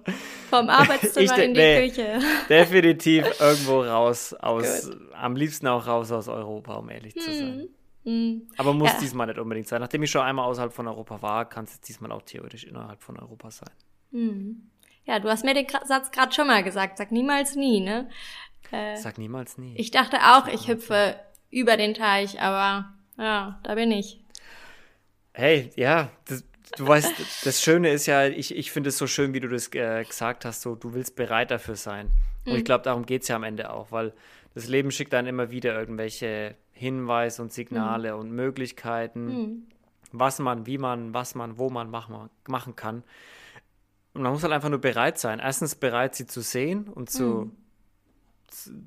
[0.50, 2.20] Vom Arbeitszimmer in die nee, Küche.
[2.50, 5.14] Definitiv irgendwo raus aus, Good.
[5.14, 7.70] am liebsten auch raus aus Europa, um ehrlich zu sein.
[8.04, 8.48] Mhm.
[8.58, 9.00] Aber muss ja.
[9.00, 9.82] diesmal nicht unbedingt sein.
[9.82, 13.18] Nachdem ich schon einmal außerhalb von Europa war, kann es diesmal auch theoretisch innerhalb von
[13.18, 13.72] Europa sein.
[14.12, 14.70] Mhm.
[15.06, 16.98] Ja, du hast mir den Satz gerade schon mal gesagt.
[16.98, 18.10] Sag niemals nie, ne?
[18.72, 19.76] Äh, Sag niemals nie.
[19.78, 21.20] Ich dachte auch, ich hüpfe
[21.52, 24.20] über den Teich, aber ja, da bin ich.
[25.34, 26.44] Hey, ja, das,
[26.78, 29.74] du weißt, das Schöne ist ja, ich, ich finde es so schön, wie du das
[29.74, 32.12] äh, gesagt hast, so du willst bereit dafür sein.
[32.46, 32.58] Und mhm.
[32.60, 34.14] ich glaube, darum geht es ja am Ende auch, weil
[34.54, 38.20] das Leben schickt dann immer wieder irgendwelche Hinweise und Signale mhm.
[38.20, 39.68] und Möglichkeiten, mhm.
[40.12, 43.04] was man, wie man, was man, wo man machen, machen kann.
[44.14, 45.40] Und man muss halt einfach nur bereit sein.
[45.40, 47.52] Erstens bereit, sie zu sehen und zu, mhm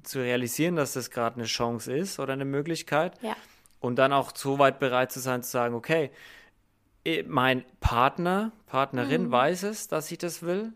[0.03, 3.21] zu realisieren, dass das gerade eine Chance ist oder eine Möglichkeit.
[3.23, 3.37] Ja.
[3.81, 6.11] Und dann auch so weit bereit zu sein, zu sagen, okay,
[7.27, 9.31] mein Partner, Partnerin mhm.
[9.31, 10.73] weiß es, dass ich das will.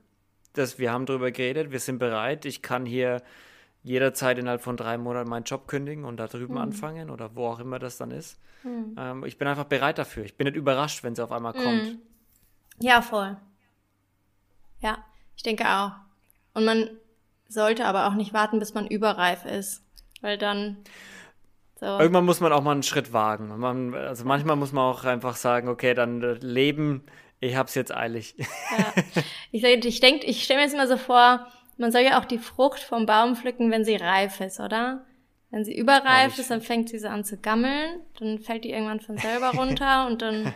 [0.55, 2.45] Dass wir haben darüber geredet, wir sind bereit.
[2.45, 3.22] Ich kann hier
[3.83, 6.61] jederzeit innerhalb von drei Monaten meinen Job kündigen und da drüben mhm.
[6.61, 8.39] anfangen oder wo auch immer das dann ist.
[8.62, 8.95] Mhm.
[8.99, 10.24] Ähm, ich bin einfach bereit dafür.
[10.24, 11.85] Ich bin nicht überrascht, wenn es auf einmal kommt.
[11.85, 11.99] Mhm.
[12.78, 13.37] Ja, voll.
[14.80, 14.99] Ja,
[15.37, 15.93] ich denke auch.
[16.55, 16.91] Und man
[17.49, 19.83] sollte aber auch nicht warten, bis man überreif ist,
[20.20, 20.78] weil dann
[21.83, 21.99] so.
[21.99, 23.59] Irgendwann muss man auch mal einen Schritt wagen.
[23.59, 27.03] Man, also manchmal muss man auch einfach sagen, okay, dann äh, leben,
[27.41, 28.37] ich hab's jetzt eilig.
[28.78, 28.93] Ja.
[29.51, 31.45] Ich, ich denke, ich stelle mir jetzt immer so vor,
[31.78, 35.05] man soll ja auch die Frucht vom Baum pflücken, wenn sie reif ist, oder?
[35.51, 39.01] Wenn sie überreif ist, dann fängt sie so an zu gammeln, dann fällt die irgendwann
[39.01, 40.55] von selber runter und dann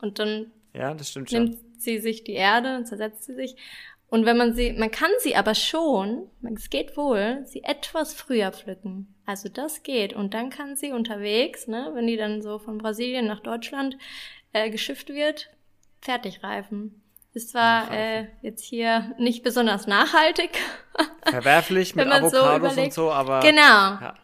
[0.00, 1.64] und dann ja, das stimmt nimmt schon.
[1.76, 3.54] sie sich die Erde und zersetzt sie sich.
[4.08, 6.26] Und wenn man sie, man kann sie aber schon,
[6.56, 9.14] es geht wohl, sie etwas früher pflücken.
[9.28, 10.14] Also das geht.
[10.14, 13.98] Und dann kann sie unterwegs, ne, wenn die dann so von Brasilien nach Deutschland
[14.54, 15.50] äh, geschifft wird,
[16.00, 17.02] fertig reifen.
[17.34, 20.52] Ist zwar äh, jetzt hier nicht besonders nachhaltig.
[21.26, 23.40] Verwerflich mit Avocados so und so, aber.
[23.40, 23.60] Genau.
[23.60, 24.14] Ja.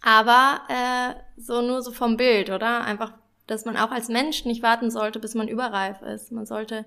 [0.00, 2.82] Aber äh, so nur so vom Bild, oder?
[2.82, 3.14] Einfach,
[3.48, 6.30] dass man auch als Mensch nicht warten sollte, bis man überreif ist.
[6.30, 6.84] Man sollte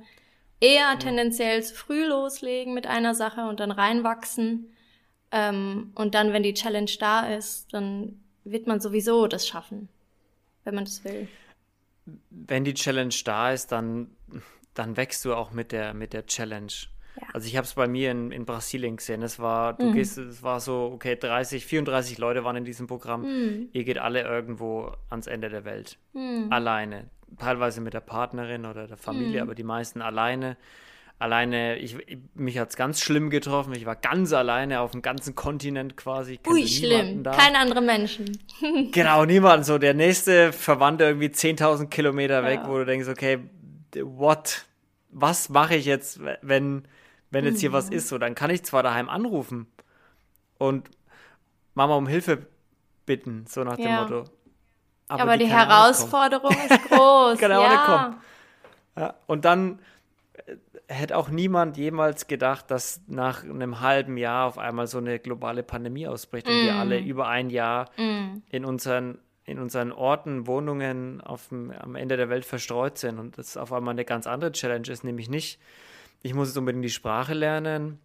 [0.61, 4.73] eher tendenziell zu früh loslegen mit einer Sache und dann reinwachsen.
[5.33, 9.89] Ähm, und dann, wenn die Challenge da ist, dann wird man sowieso das schaffen,
[10.63, 11.27] wenn man das will.
[12.29, 14.11] Wenn die Challenge da ist, dann,
[14.75, 16.71] dann wächst du auch mit der, mit der Challenge.
[17.19, 17.27] Ja.
[17.33, 19.23] Also ich habe es bei mir in, in Brasilien gesehen.
[19.23, 19.93] Es war, du mhm.
[19.93, 23.21] gehst, es war so, okay, 30, 34 Leute waren in diesem Programm.
[23.21, 23.69] Mhm.
[23.71, 25.97] Ihr geht alle irgendwo ans Ende der Welt.
[26.13, 26.47] Mhm.
[26.51, 27.09] Alleine.
[27.39, 29.47] Teilweise mit der Partnerin oder der Familie, mhm.
[29.47, 30.57] aber die meisten alleine.
[31.23, 31.95] Alleine, ich,
[32.35, 33.73] mich hat es ganz schlimm getroffen.
[33.73, 36.39] Ich war ganz alleine auf dem ganzen Kontinent quasi.
[36.47, 37.23] Ui, schlimm.
[37.23, 37.31] Da.
[37.31, 38.39] Keine anderen Menschen.
[38.91, 39.65] genau, niemand.
[39.65, 42.47] So der nächste Verwandte irgendwie 10.000 Kilometer ja.
[42.47, 43.39] weg, wo du denkst, okay,
[44.01, 44.65] what?
[45.09, 46.87] Was mache ich jetzt, wenn
[47.33, 47.95] wenn jetzt hier was mhm.
[47.97, 49.65] ist, so, dann kann ich zwar daheim anrufen
[50.59, 50.89] und
[51.73, 52.45] Mama um Hilfe
[53.07, 54.01] bitten, so nach dem ja.
[54.01, 54.25] Motto.
[55.07, 57.39] Aber, aber die, die Herausforderung ist groß.
[57.39, 58.15] kann ja.
[58.95, 59.79] Ja, und dann
[60.87, 65.63] hätte auch niemand jemals gedacht, dass nach einem halben Jahr auf einmal so eine globale
[65.63, 66.49] Pandemie ausbricht mm.
[66.49, 67.05] und wir alle mm.
[67.05, 68.41] über ein Jahr mm.
[68.49, 73.37] in unseren in unseren Orten, Wohnungen auf dem, am Ende der Welt verstreut sind und
[73.37, 75.59] das auf einmal eine ganz andere Challenge ist, nämlich nicht
[76.23, 77.99] ich muss jetzt unbedingt die Sprache lernen.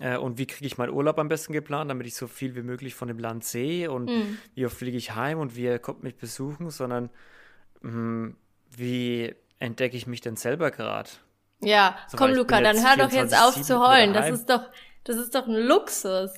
[0.00, 2.62] Äh, und wie kriege ich meinen Urlaub am besten geplant, damit ich so viel wie
[2.62, 4.38] möglich von dem Land sehe und mhm.
[4.54, 7.10] wie oft fliege ich heim und wie kommt mich besuchen, sondern
[7.80, 8.36] mh, hm,
[8.76, 11.08] wie entdecke ich mich denn selber gerade?
[11.64, 14.12] Ja, so, komm Luca, dann hör doch jetzt auf zu heulen.
[14.12, 14.62] Das ist doch,
[15.04, 16.30] das ist doch ein Luxus.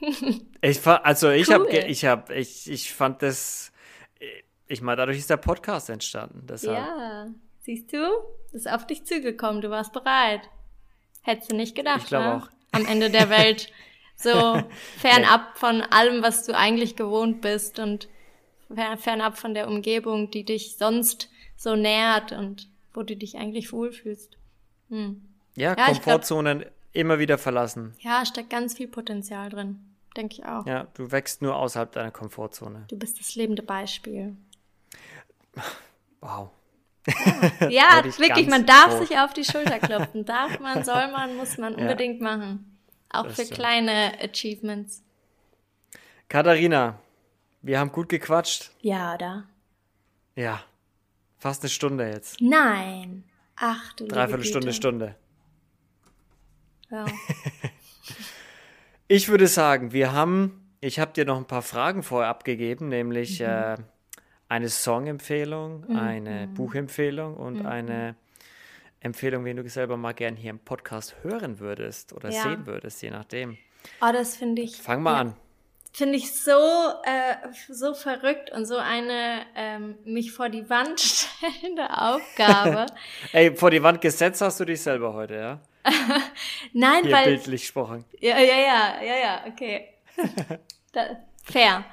[0.60, 1.54] ich also ich cool.
[1.54, 3.72] habe, ich habe, ich, ich fand das,
[4.68, 6.46] ich meine, dadurch ist der Podcast entstanden.
[6.46, 6.78] Deshalb.
[6.78, 7.26] Ja,
[7.60, 7.98] siehst du?
[8.52, 10.42] ist auf dich zugekommen, du warst bereit.
[11.22, 12.36] Hättest du nicht gedacht, ich glaube ne?
[12.36, 12.48] auch.
[12.72, 13.72] Am Ende der Welt
[14.14, 14.62] so
[14.98, 18.08] fernab von allem, was du eigentlich gewohnt bist und
[18.98, 22.68] fernab von der Umgebung, die dich sonst so nährt und
[22.98, 24.36] wo du dich eigentlich wohlfühlst.
[24.88, 25.22] Hm.
[25.54, 27.94] Ja, ja, Komfortzonen glaub, immer wieder verlassen.
[28.00, 29.78] Ja, steckt ganz viel Potenzial drin.
[30.16, 30.66] Denke ich auch.
[30.66, 32.86] Ja, du wächst nur außerhalb deiner Komfortzone.
[32.88, 34.36] Du bist das lebende Beispiel.
[36.20, 36.50] Wow.
[37.68, 39.06] Ja, wirklich, man darf hoch.
[39.06, 40.24] sich auf die Schulter klopfen.
[40.24, 42.24] Darf man, soll man, muss man unbedingt ja.
[42.36, 42.78] machen.
[43.10, 43.60] Auch das für stimmt.
[43.60, 45.04] kleine Achievements.
[46.28, 46.98] Katharina,
[47.62, 48.72] wir haben gut gequatscht.
[48.80, 49.44] Ja, oder?
[50.34, 50.64] Ja,
[51.38, 52.40] fast eine Stunde jetzt.
[52.40, 53.24] Nein.
[53.56, 55.16] Ach du Dreiviertel Stunde, Stunde.
[56.90, 57.06] Ja.
[59.08, 63.40] ich würde sagen, wir haben, ich habe dir noch ein paar Fragen vorher abgegeben, nämlich
[63.40, 63.46] mhm.
[63.46, 63.76] äh,
[64.48, 65.96] eine Songempfehlung, mhm.
[65.96, 67.66] eine Buchempfehlung und mhm.
[67.66, 68.16] eine
[69.00, 72.42] Empfehlung, wen du selber mal gern hier im Podcast hören würdest oder ja.
[72.42, 73.58] sehen würdest, je nachdem.
[74.00, 74.76] Oh, das finde ich.
[74.76, 75.36] Fang mal ja, an.
[75.92, 77.34] Finde ich so, äh,
[77.68, 82.86] so verrückt und so eine ähm, mich vor die Wand stellende Aufgabe.
[83.32, 85.60] Ey, vor die Wand gesetzt hast du dich selber heute, ja?
[86.72, 87.24] Nein, hier weil.
[87.24, 88.04] bildlich gesprochen.
[88.20, 89.88] Ja, ja, ja, ja, ja, okay.
[90.92, 91.84] da, fair.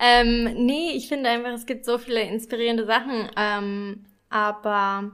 [0.00, 3.30] Ähm, nee, ich finde einfach, es gibt so viele inspirierende Sachen.
[3.36, 5.12] Ähm, aber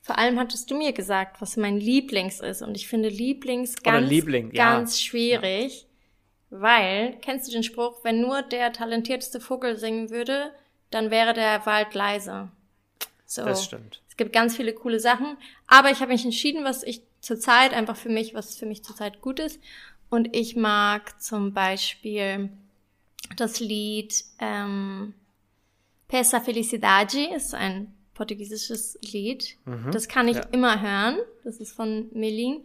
[0.00, 2.62] vor allem hattest du mir gesagt, was mein Lieblings ist.
[2.62, 5.06] Und ich finde Lieblings ganz, Liebling, ganz ja.
[5.06, 5.82] schwierig.
[5.82, 5.88] Ja.
[6.60, 10.52] Weil, kennst du den Spruch, wenn nur der talentierteste Vogel singen würde,
[10.90, 12.48] dann wäre der Wald leise.
[13.26, 13.44] So.
[13.44, 14.00] Das stimmt.
[14.08, 15.36] Es gibt ganz viele coole Sachen.
[15.66, 19.20] Aber ich habe mich entschieden, was ich zurzeit einfach für mich, was für mich zurzeit
[19.20, 19.60] gut ist.
[20.10, 22.50] Und ich mag zum Beispiel
[23.36, 25.14] das Lied ähm,
[26.08, 29.56] Peça Felicidade ist ein portugiesisches Lied.
[29.64, 30.46] Mhm, das kann ich ja.
[30.52, 31.18] immer hören.
[31.42, 32.64] Das ist von Melin.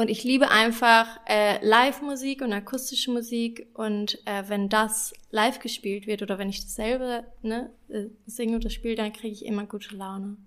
[0.00, 3.66] Und ich liebe einfach äh, Live-Musik und akustische Musik.
[3.74, 8.70] Und äh, wenn das live gespielt wird oder wenn ich dasselbe ne, äh, singe oder
[8.70, 10.38] spiele, dann kriege ich immer gute Laune.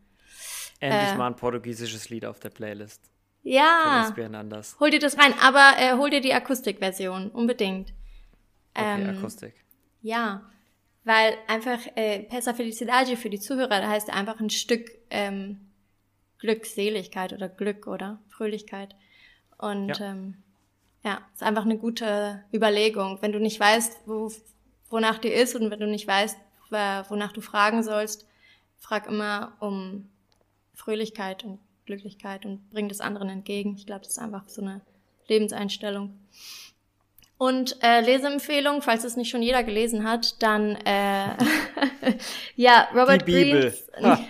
[0.80, 3.00] Endlich äh, mal ein portugiesisches Lied auf der Playlist.
[3.44, 4.12] Ja.
[4.80, 7.94] Hol dir das rein, aber äh, hol dir die Akustikversion, unbedingt.
[8.74, 9.54] Okay, ähm, Akustik.
[10.02, 10.50] Ja,
[11.04, 15.60] weil einfach äh, Pesa Felicidade für die Zuhörer da heißt einfach ein Stück ähm,
[16.40, 18.96] Glückseligkeit oder Glück oder Fröhlichkeit.
[19.64, 20.12] Und ja.
[20.12, 20.36] Ähm,
[21.04, 23.18] ja, ist einfach eine gute Überlegung.
[23.22, 24.32] Wenn du nicht weißt, wo,
[24.90, 26.38] wonach dir ist und wenn du nicht weißt,
[26.70, 28.26] wonach du fragen sollst,
[28.78, 30.10] frag immer um
[30.74, 33.76] Fröhlichkeit und Glücklichkeit und bring das anderen entgegen.
[33.78, 34.82] Ich glaube, das ist einfach so eine
[35.28, 36.20] Lebenseinstellung.
[37.38, 41.36] Und äh, Leseempfehlung, falls es nicht schon jeder gelesen hat, dann äh,
[42.56, 43.62] ja, Robert Die Bibel.
[43.94, 44.20] Greens.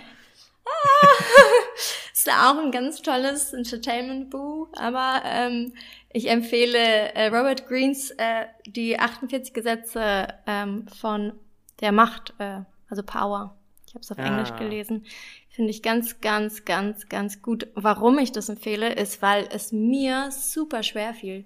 [0.66, 2.03] Ah.
[2.26, 5.74] Ist auch ein ganz tolles Entertainment-Buch, aber ähm,
[6.10, 6.78] ich empfehle
[7.14, 11.32] äh, Robert Greens äh, die 48 Gesetze ähm, von
[11.80, 13.56] der Macht, äh, also Power.
[13.86, 14.24] Ich habe es auf ah.
[14.24, 15.04] Englisch gelesen.
[15.50, 17.68] Finde ich ganz, ganz, ganz, ganz gut.
[17.74, 21.44] Warum ich das empfehle, ist, weil es mir super schwer fiel,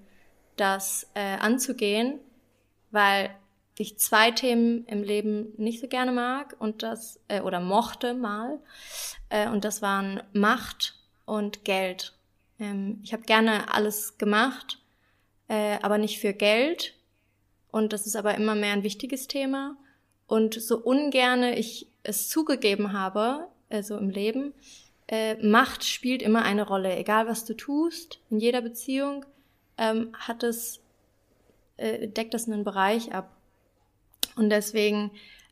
[0.56, 2.20] das äh, anzugehen,
[2.92, 3.30] weil
[3.82, 8.58] ich zwei Themen im Leben nicht so gerne mag und das äh, oder mochte mal.
[9.28, 12.14] Äh, und das waren Macht und Geld.
[12.58, 14.78] Ähm, ich habe gerne alles gemacht,
[15.48, 16.94] äh, aber nicht für Geld.
[17.70, 19.76] Und das ist aber immer mehr ein wichtiges Thema.
[20.26, 24.54] Und so ungerne ich es zugegeben habe, also im Leben,
[25.06, 29.24] äh, Macht spielt immer eine Rolle, egal was du tust, in jeder Beziehung
[29.78, 30.80] ähm, hat es
[31.78, 33.37] äh, deckt das einen Bereich ab
[34.38, 35.10] und deswegen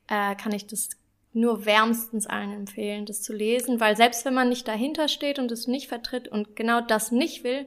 [0.08, 0.90] äh, kann ich das
[1.32, 5.52] nur wärmstens allen empfehlen, das zu lesen, weil selbst wenn man nicht dahinter steht und
[5.52, 7.66] es nicht vertritt und genau das nicht will,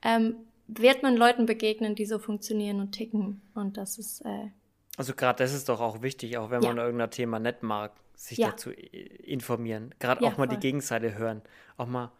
[0.00, 0.36] ähm,
[0.66, 3.42] wird man Leuten begegnen, die so funktionieren und ticken.
[3.54, 4.22] Und das ist.
[4.22, 4.48] Äh,
[4.96, 6.68] also gerade das ist doch auch wichtig, auch wenn ja.
[6.68, 8.50] man irgendein Thema nicht mag, sich ja.
[8.50, 9.94] dazu informieren.
[9.98, 10.56] Gerade ja, auch mal voll.
[10.56, 11.42] die Gegenseite hören,
[11.76, 12.12] auch mal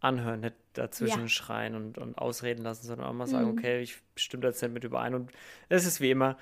[0.00, 3.58] anhören, nicht dazwischen schreien und, und ausreden lassen, sondern auch mal sagen, mhm.
[3.58, 5.14] okay, ich stimme da jetzt nicht mit überein.
[5.14, 5.32] Und
[5.68, 6.36] es ist wie immer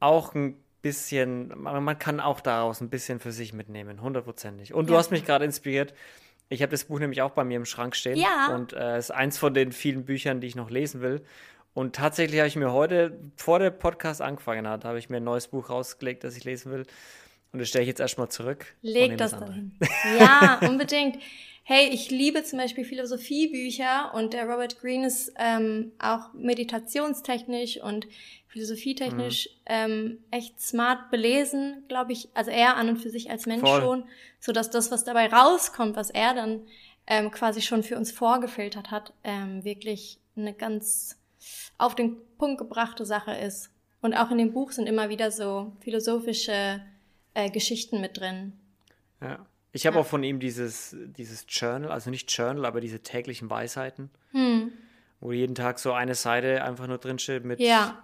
[0.00, 4.74] auch ein bisschen, man kann auch daraus ein bisschen für sich mitnehmen, hundertprozentig.
[4.74, 4.92] Und ja.
[4.92, 5.94] du hast mich gerade inspiriert.
[6.48, 8.16] Ich habe das Buch nämlich auch bei mir im Schrank stehen.
[8.16, 8.54] Ja.
[8.54, 11.22] Und es äh, ist eins von den vielen Büchern, die ich noch lesen will.
[11.74, 15.24] Und tatsächlich habe ich mir heute, vor der Podcast angefangen hat, habe ich mir ein
[15.24, 16.86] neues Buch rausgelegt, das ich lesen will.
[17.52, 18.66] Und das stelle ich jetzt erstmal zurück.
[18.82, 19.78] Leg das dahin.
[20.18, 21.18] Ja, unbedingt.
[21.64, 28.06] Hey, ich liebe zum Beispiel Philosophiebücher und der Robert Greene ist ähm, auch meditationstechnisch und
[28.48, 29.62] philosophietechnisch mhm.
[29.66, 32.28] ähm, echt smart belesen, glaube ich.
[32.34, 33.80] Also er an und für sich als Mensch Voll.
[33.80, 34.04] schon,
[34.40, 36.62] so dass das, was dabei rauskommt, was er dann
[37.06, 41.20] ähm, quasi schon für uns vorgefiltert hat, ähm, wirklich eine ganz
[41.78, 43.70] auf den Punkt gebrachte Sache ist.
[44.00, 46.80] Und auch in dem Buch sind immer wieder so philosophische
[47.34, 48.52] äh, Geschichten mit drin.
[49.20, 49.46] Ja.
[49.72, 50.02] Ich habe ja.
[50.02, 54.72] auch von ihm dieses, dieses Journal, also nicht Journal, aber diese täglichen Weisheiten, hm.
[55.20, 58.02] wo jeden Tag so eine Seite einfach nur drinsteht mit ja.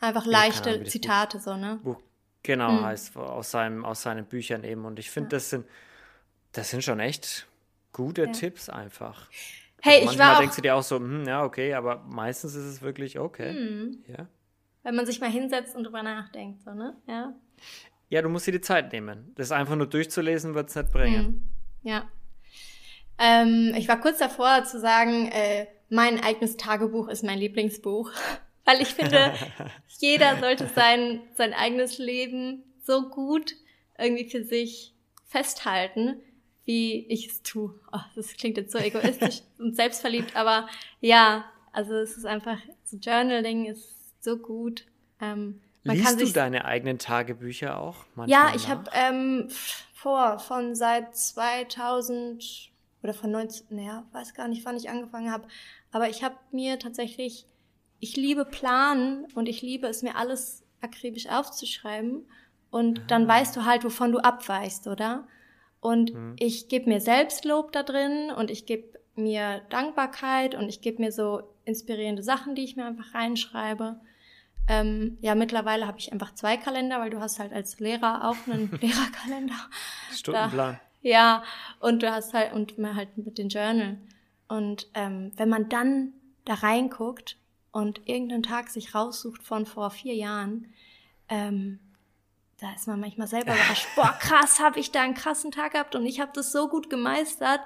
[0.00, 1.78] Einfach leichte Ahnung, Zitate, Buch, so, ne?
[1.82, 2.00] Buch,
[2.42, 2.84] genau, hm.
[2.84, 4.84] heißt aus, seinem, aus seinen Büchern eben.
[4.86, 5.30] Und ich finde, ja.
[5.36, 5.66] das, sind,
[6.52, 7.46] das sind schon echt
[7.92, 8.32] gute ja.
[8.32, 9.28] Tipps einfach.
[9.82, 10.38] Hey, also ich war.
[10.38, 13.52] denkst du dir auch so, hm, ja, okay, aber meistens ist es wirklich okay.
[13.52, 14.04] Hm.
[14.06, 14.26] Ja.
[14.82, 16.96] Wenn man sich mal hinsetzt und drüber nachdenkt, so, ne?
[17.06, 17.34] Ja.
[18.08, 19.32] Ja, du musst dir die Zeit nehmen.
[19.36, 21.24] Das einfach nur durchzulesen, wird es nicht bringen.
[21.24, 21.42] Hm.
[21.82, 22.10] Ja.
[23.18, 28.10] Ähm, ich war kurz davor zu sagen, äh, mein eigenes Tagebuch ist mein Lieblingsbuch.
[28.70, 29.32] Weil ich finde,
[29.98, 33.56] jeder sollte sein, sein eigenes Leben so gut
[33.98, 34.94] irgendwie für sich
[35.26, 36.20] festhalten,
[36.64, 37.74] wie ich es tue.
[37.92, 40.68] Oh, das klingt jetzt so egoistisch und selbstverliebt, aber
[41.00, 44.86] ja, also es ist einfach, so Journaling ist so gut.
[45.20, 48.04] Ähm, Liest du deine eigenen Tagebücher auch?
[48.26, 49.48] Ja, ich habe ähm,
[49.94, 52.70] vor, von seit 2000
[53.02, 55.48] oder von 19, naja, weiß gar nicht, wann ich angefangen habe,
[55.90, 57.46] aber ich habe mir tatsächlich
[58.00, 62.26] ich liebe Planen und ich liebe es, mir alles akribisch aufzuschreiben.
[62.70, 63.28] Und dann ah.
[63.28, 65.26] weißt du halt, wovon du abweichst, oder?
[65.80, 66.36] Und mhm.
[66.38, 71.12] ich gebe mir Selbstlob da drin und ich gebe mir Dankbarkeit und ich gebe mir
[71.12, 74.00] so inspirierende Sachen, die ich mir einfach reinschreibe.
[74.68, 78.36] Ähm, ja, mittlerweile habe ich einfach zwei Kalender, weil du hast halt als Lehrer auch
[78.46, 79.56] einen Lehrerkalender.
[80.12, 80.74] Stundenplan.
[80.74, 81.42] Da, ja,
[81.80, 83.98] und du hast halt, und mir halt mit den Journal.
[84.48, 86.12] Und ähm, wenn man dann
[86.44, 87.36] da reinguckt
[87.72, 90.72] und irgendeinen Tag sich raussucht von vor vier Jahren,
[91.28, 91.78] ähm,
[92.58, 95.94] da ist man manchmal selber überrascht, boah, krass, habe ich da einen krassen Tag gehabt
[95.94, 97.60] und ich habe das so gut gemeistert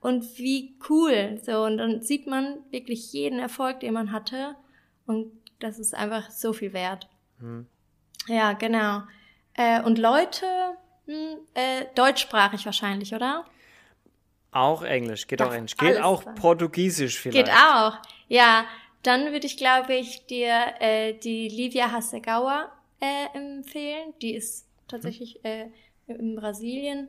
[0.00, 1.40] und wie cool.
[1.42, 4.56] So, und dann sieht man wirklich jeden Erfolg, den man hatte
[5.06, 7.08] und das ist einfach so viel wert.
[7.40, 7.66] Hm.
[8.28, 9.02] Ja, genau.
[9.54, 10.46] Äh, und Leute,
[11.06, 13.44] hm, äh, deutschsprachig wahrscheinlich, oder?
[14.50, 15.76] Auch Englisch, geht Darf auch Englisch.
[15.76, 16.34] Geht auch sein.
[16.36, 17.46] Portugiesisch vielleicht.
[17.46, 17.96] Geht auch,
[18.28, 18.64] ja.
[19.02, 22.70] Dann würde ich, glaube ich, dir äh, die Livia Hasegawa
[23.00, 24.14] äh, empfehlen.
[24.20, 25.66] Die ist tatsächlich äh,
[26.06, 27.08] in Brasilien.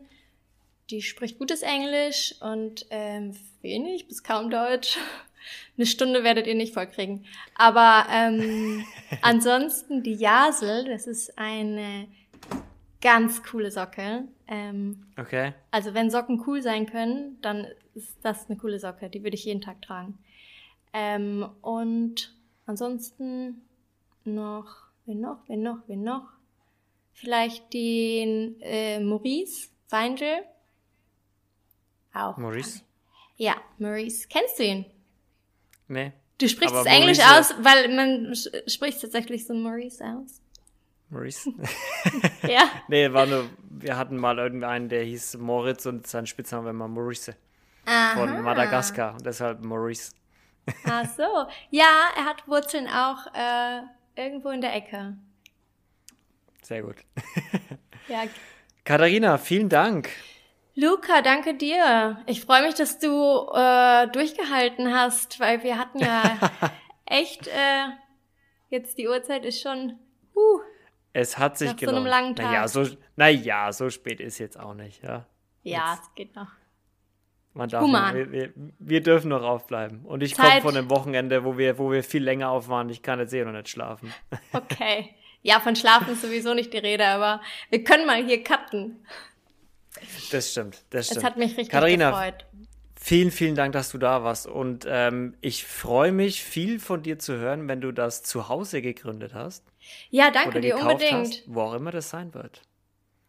[0.90, 4.98] Die spricht gutes Englisch und ähm, wenig bis kaum Deutsch.
[5.78, 7.26] Eine Stunde werdet ihr nicht vollkriegen.
[7.56, 8.86] Aber ähm,
[9.22, 12.08] ansonsten die Jasel, das ist eine
[13.02, 14.26] ganz coole Socke.
[14.48, 15.54] Ähm, okay.
[15.72, 19.10] Also wenn Socken cool sein können, dann ist das eine coole Socke.
[19.10, 20.18] Die würde ich jeden Tag tragen.
[20.94, 22.36] Ähm, und
[22.66, 23.62] ansonsten
[24.24, 26.28] noch, wen noch, wen noch, wen noch?
[27.14, 30.44] Vielleicht den äh, Maurice Weindl.
[32.14, 32.38] Auch.
[32.38, 32.82] Maurice?
[33.36, 34.28] Ja, Maurice.
[34.30, 34.86] Kennst du ihn?
[35.88, 36.14] Nee.
[36.38, 38.34] Du sprichst es Englisch aus, weil man
[38.68, 40.42] spricht tatsächlich so Maurice aus.
[41.10, 41.52] Maurice?
[42.48, 42.70] Ja.
[42.88, 47.36] nee, war nur, wir hatten mal irgendeinen, der hieß Moritz und sein Spitzname war Maurice
[47.84, 48.42] von Aha.
[48.42, 49.14] Madagaskar.
[49.14, 50.14] Und deshalb Maurice.
[50.86, 51.48] Ach so.
[51.70, 53.82] Ja, er hat Wurzeln auch äh,
[54.16, 55.18] irgendwo in der Ecke.
[56.62, 56.98] Sehr gut.
[58.08, 58.24] Ja.
[58.86, 60.10] Katharina, vielen Dank.
[60.74, 62.18] Luca, danke dir.
[62.26, 63.08] Ich freue mich, dass du
[63.54, 66.24] äh, durchgehalten hast, weil wir hatten ja
[67.06, 67.86] echt, äh,
[68.70, 70.00] jetzt die Uhrzeit ist schon,
[70.34, 70.62] huh,
[71.14, 72.10] Es hat sich Nach so einem gelohnt.
[72.10, 72.46] langen Tag.
[72.48, 75.28] Naja, so, naja, so spät ist jetzt auch nicht, ja.
[75.62, 76.04] ja, Jetzt.
[76.10, 76.50] es geht noch.
[77.54, 78.16] Man darf Human.
[78.16, 80.06] wir, wir, wir dürfen noch aufbleiben.
[80.06, 82.90] Und ich komme von einem Wochenende, wo wir, wo wir viel länger auf waren.
[82.90, 84.14] Ich kann jetzt eh noch nicht schlafen.
[84.54, 85.16] Okay.
[85.42, 89.06] Ja, von Schlafen ist sowieso nicht die Rede, aber wir können mal hier cutten.
[90.32, 91.20] Das stimmt, das stimmt.
[91.20, 92.46] Es hat mich richtig Katharina, gefreut.
[93.02, 94.48] Vielen, vielen Dank, dass du da warst.
[94.48, 98.82] Und ähm, ich freue mich, viel von dir zu hören, wenn du das zu Hause
[98.82, 99.64] gegründet hast.
[100.10, 101.14] Ja, danke oder dir unbedingt.
[101.14, 102.62] hast, wo auch immer das sein wird.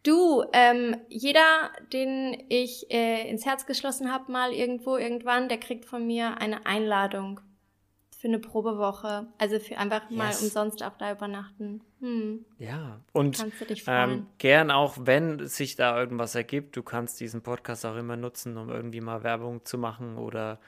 [0.03, 5.85] Du, ähm, jeder, den ich äh, ins Herz geschlossen habe, mal irgendwo, irgendwann, der kriegt
[5.85, 7.39] von mir eine Einladung
[8.17, 9.27] für eine Probewoche.
[9.37, 10.41] Also für einfach mal Yes.
[10.41, 11.81] umsonst auch da übernachten.
[11.99, 14.09] Hm, Ja, und kannst du dich freuen.
[14.11, 18.57] ähm, gern auch, wenn sich da irgendwas ergibt, du kannst diesen Podcast auch immer nutzen,
[18.57, 20.59] um irgendwie mal Werbung zu machen oder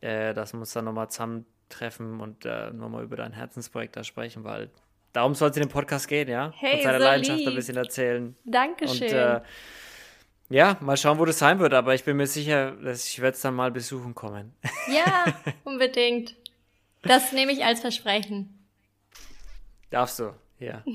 [0.00, 4.42] äh, dass wir uns dann nochmal zusammentreffen und äh, nochmal über dein Herzensprojekt da sprechen,
[4.44, 4.70] weil
[5.12, 6.52] darum soll es in dem Podcast gehen, ja?
[6.56, 7.54] Hey, Von seiner so Leidenschaft ein lieb.
[7.56, 8.36] bisschen erzählen.
[8.44, 9.08] Dankeschön.
[9.08, 9.40] Und äh,
[10.48, 13.36] ja, mal schauen, wo das sein wird, aber ich bin mir sicher, dass ich werde
[13.36, 14.52] es dann mal besuchen kommen.
[14.88, 15.26] ja,
[15.64, 16.34] unbedingt.
[17.02, 18.58] Das nehme ich als Versprechen.
[19.90, 20.82] Darfst du, ja.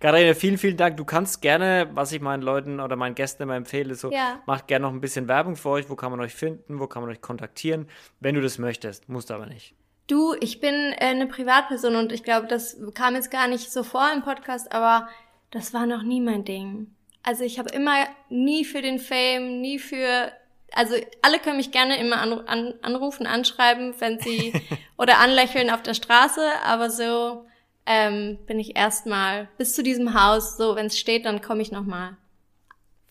[0.00, 0.96] Katharina, vielen, vielen Dank.
[0.96, 4.42] Du kannst gerne, was ich meinen Leuten oder meinen Gästen immer empfehle, so Ja.
[4.46, 5.88] macht gerne noch ein bisschen Werbung für euch.
[5.88, 6.80] Wo kann man euch finden?
[6.80, 7.88] Wo kann man euch kontaktieren?
[8.18, 9.74] Wenn du das möchtest, musst du aber nicht.
[10.06, 13.82] Du, ich bin äh, eine Privatperson und ich glaube, das kam jetzt gar nicht so
[13.82, 15.08] vor im Podcast, aber
[15.50, 16.94] das war noch nie mein Ding.
[17.22, 20.32] Also ich habe immer nie für den Fame, nie für,
[20.72, 24.52] also alle können mich gerne immer an, an, anrufen, anschreiben, wenn sie
[24.98, 27.46] oder anlächeln auf der Straße, aber so
[27.86, 31.70] ähm, bin ich erstmal bis zu diesem Haus, so wenn es steht, dann komme ich
[31.70, 32.16] nochmal.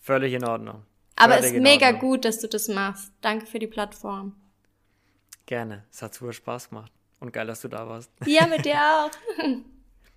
[0.02, 0.84] Völlig in Ordnung.
[1.16, 2.02] Aber es Völlig ist mega Ordnung.
[2.02, 3.14] gut, dass du das machst.
[3.22, 4.36] Danke für die Plattform.
[5.52, 5.84] Gerne.
[5.92, 6.94] Es hat super Spaß gemacht.
[7.20, 8.10] Und geil, dass du da warst.
[8.26, 9.12] Ja, mit dir auch.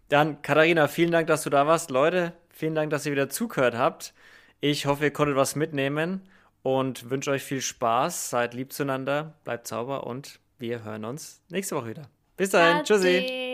[0.08, 1.90] Dann, Katharina, vielen Dank, dass du da warst.
[1.90, 4.14] Leute, vielen Dank, dass ihr wieder zugehört habt.
[4.60, 6.22] Ich hoffe, ihr konntet was mitnehmen
[6.62, 8.30] und wünsche euch viel Spaß.
[8.30, 12.08] Seid lieb zueinander, bleibt sauber und wir hören uns nächste Woche wieder.
[12.36, 12.84] Bis dahin.
[12.84, 13.18] Tschüssi.
[13.18, 13.53] Ade.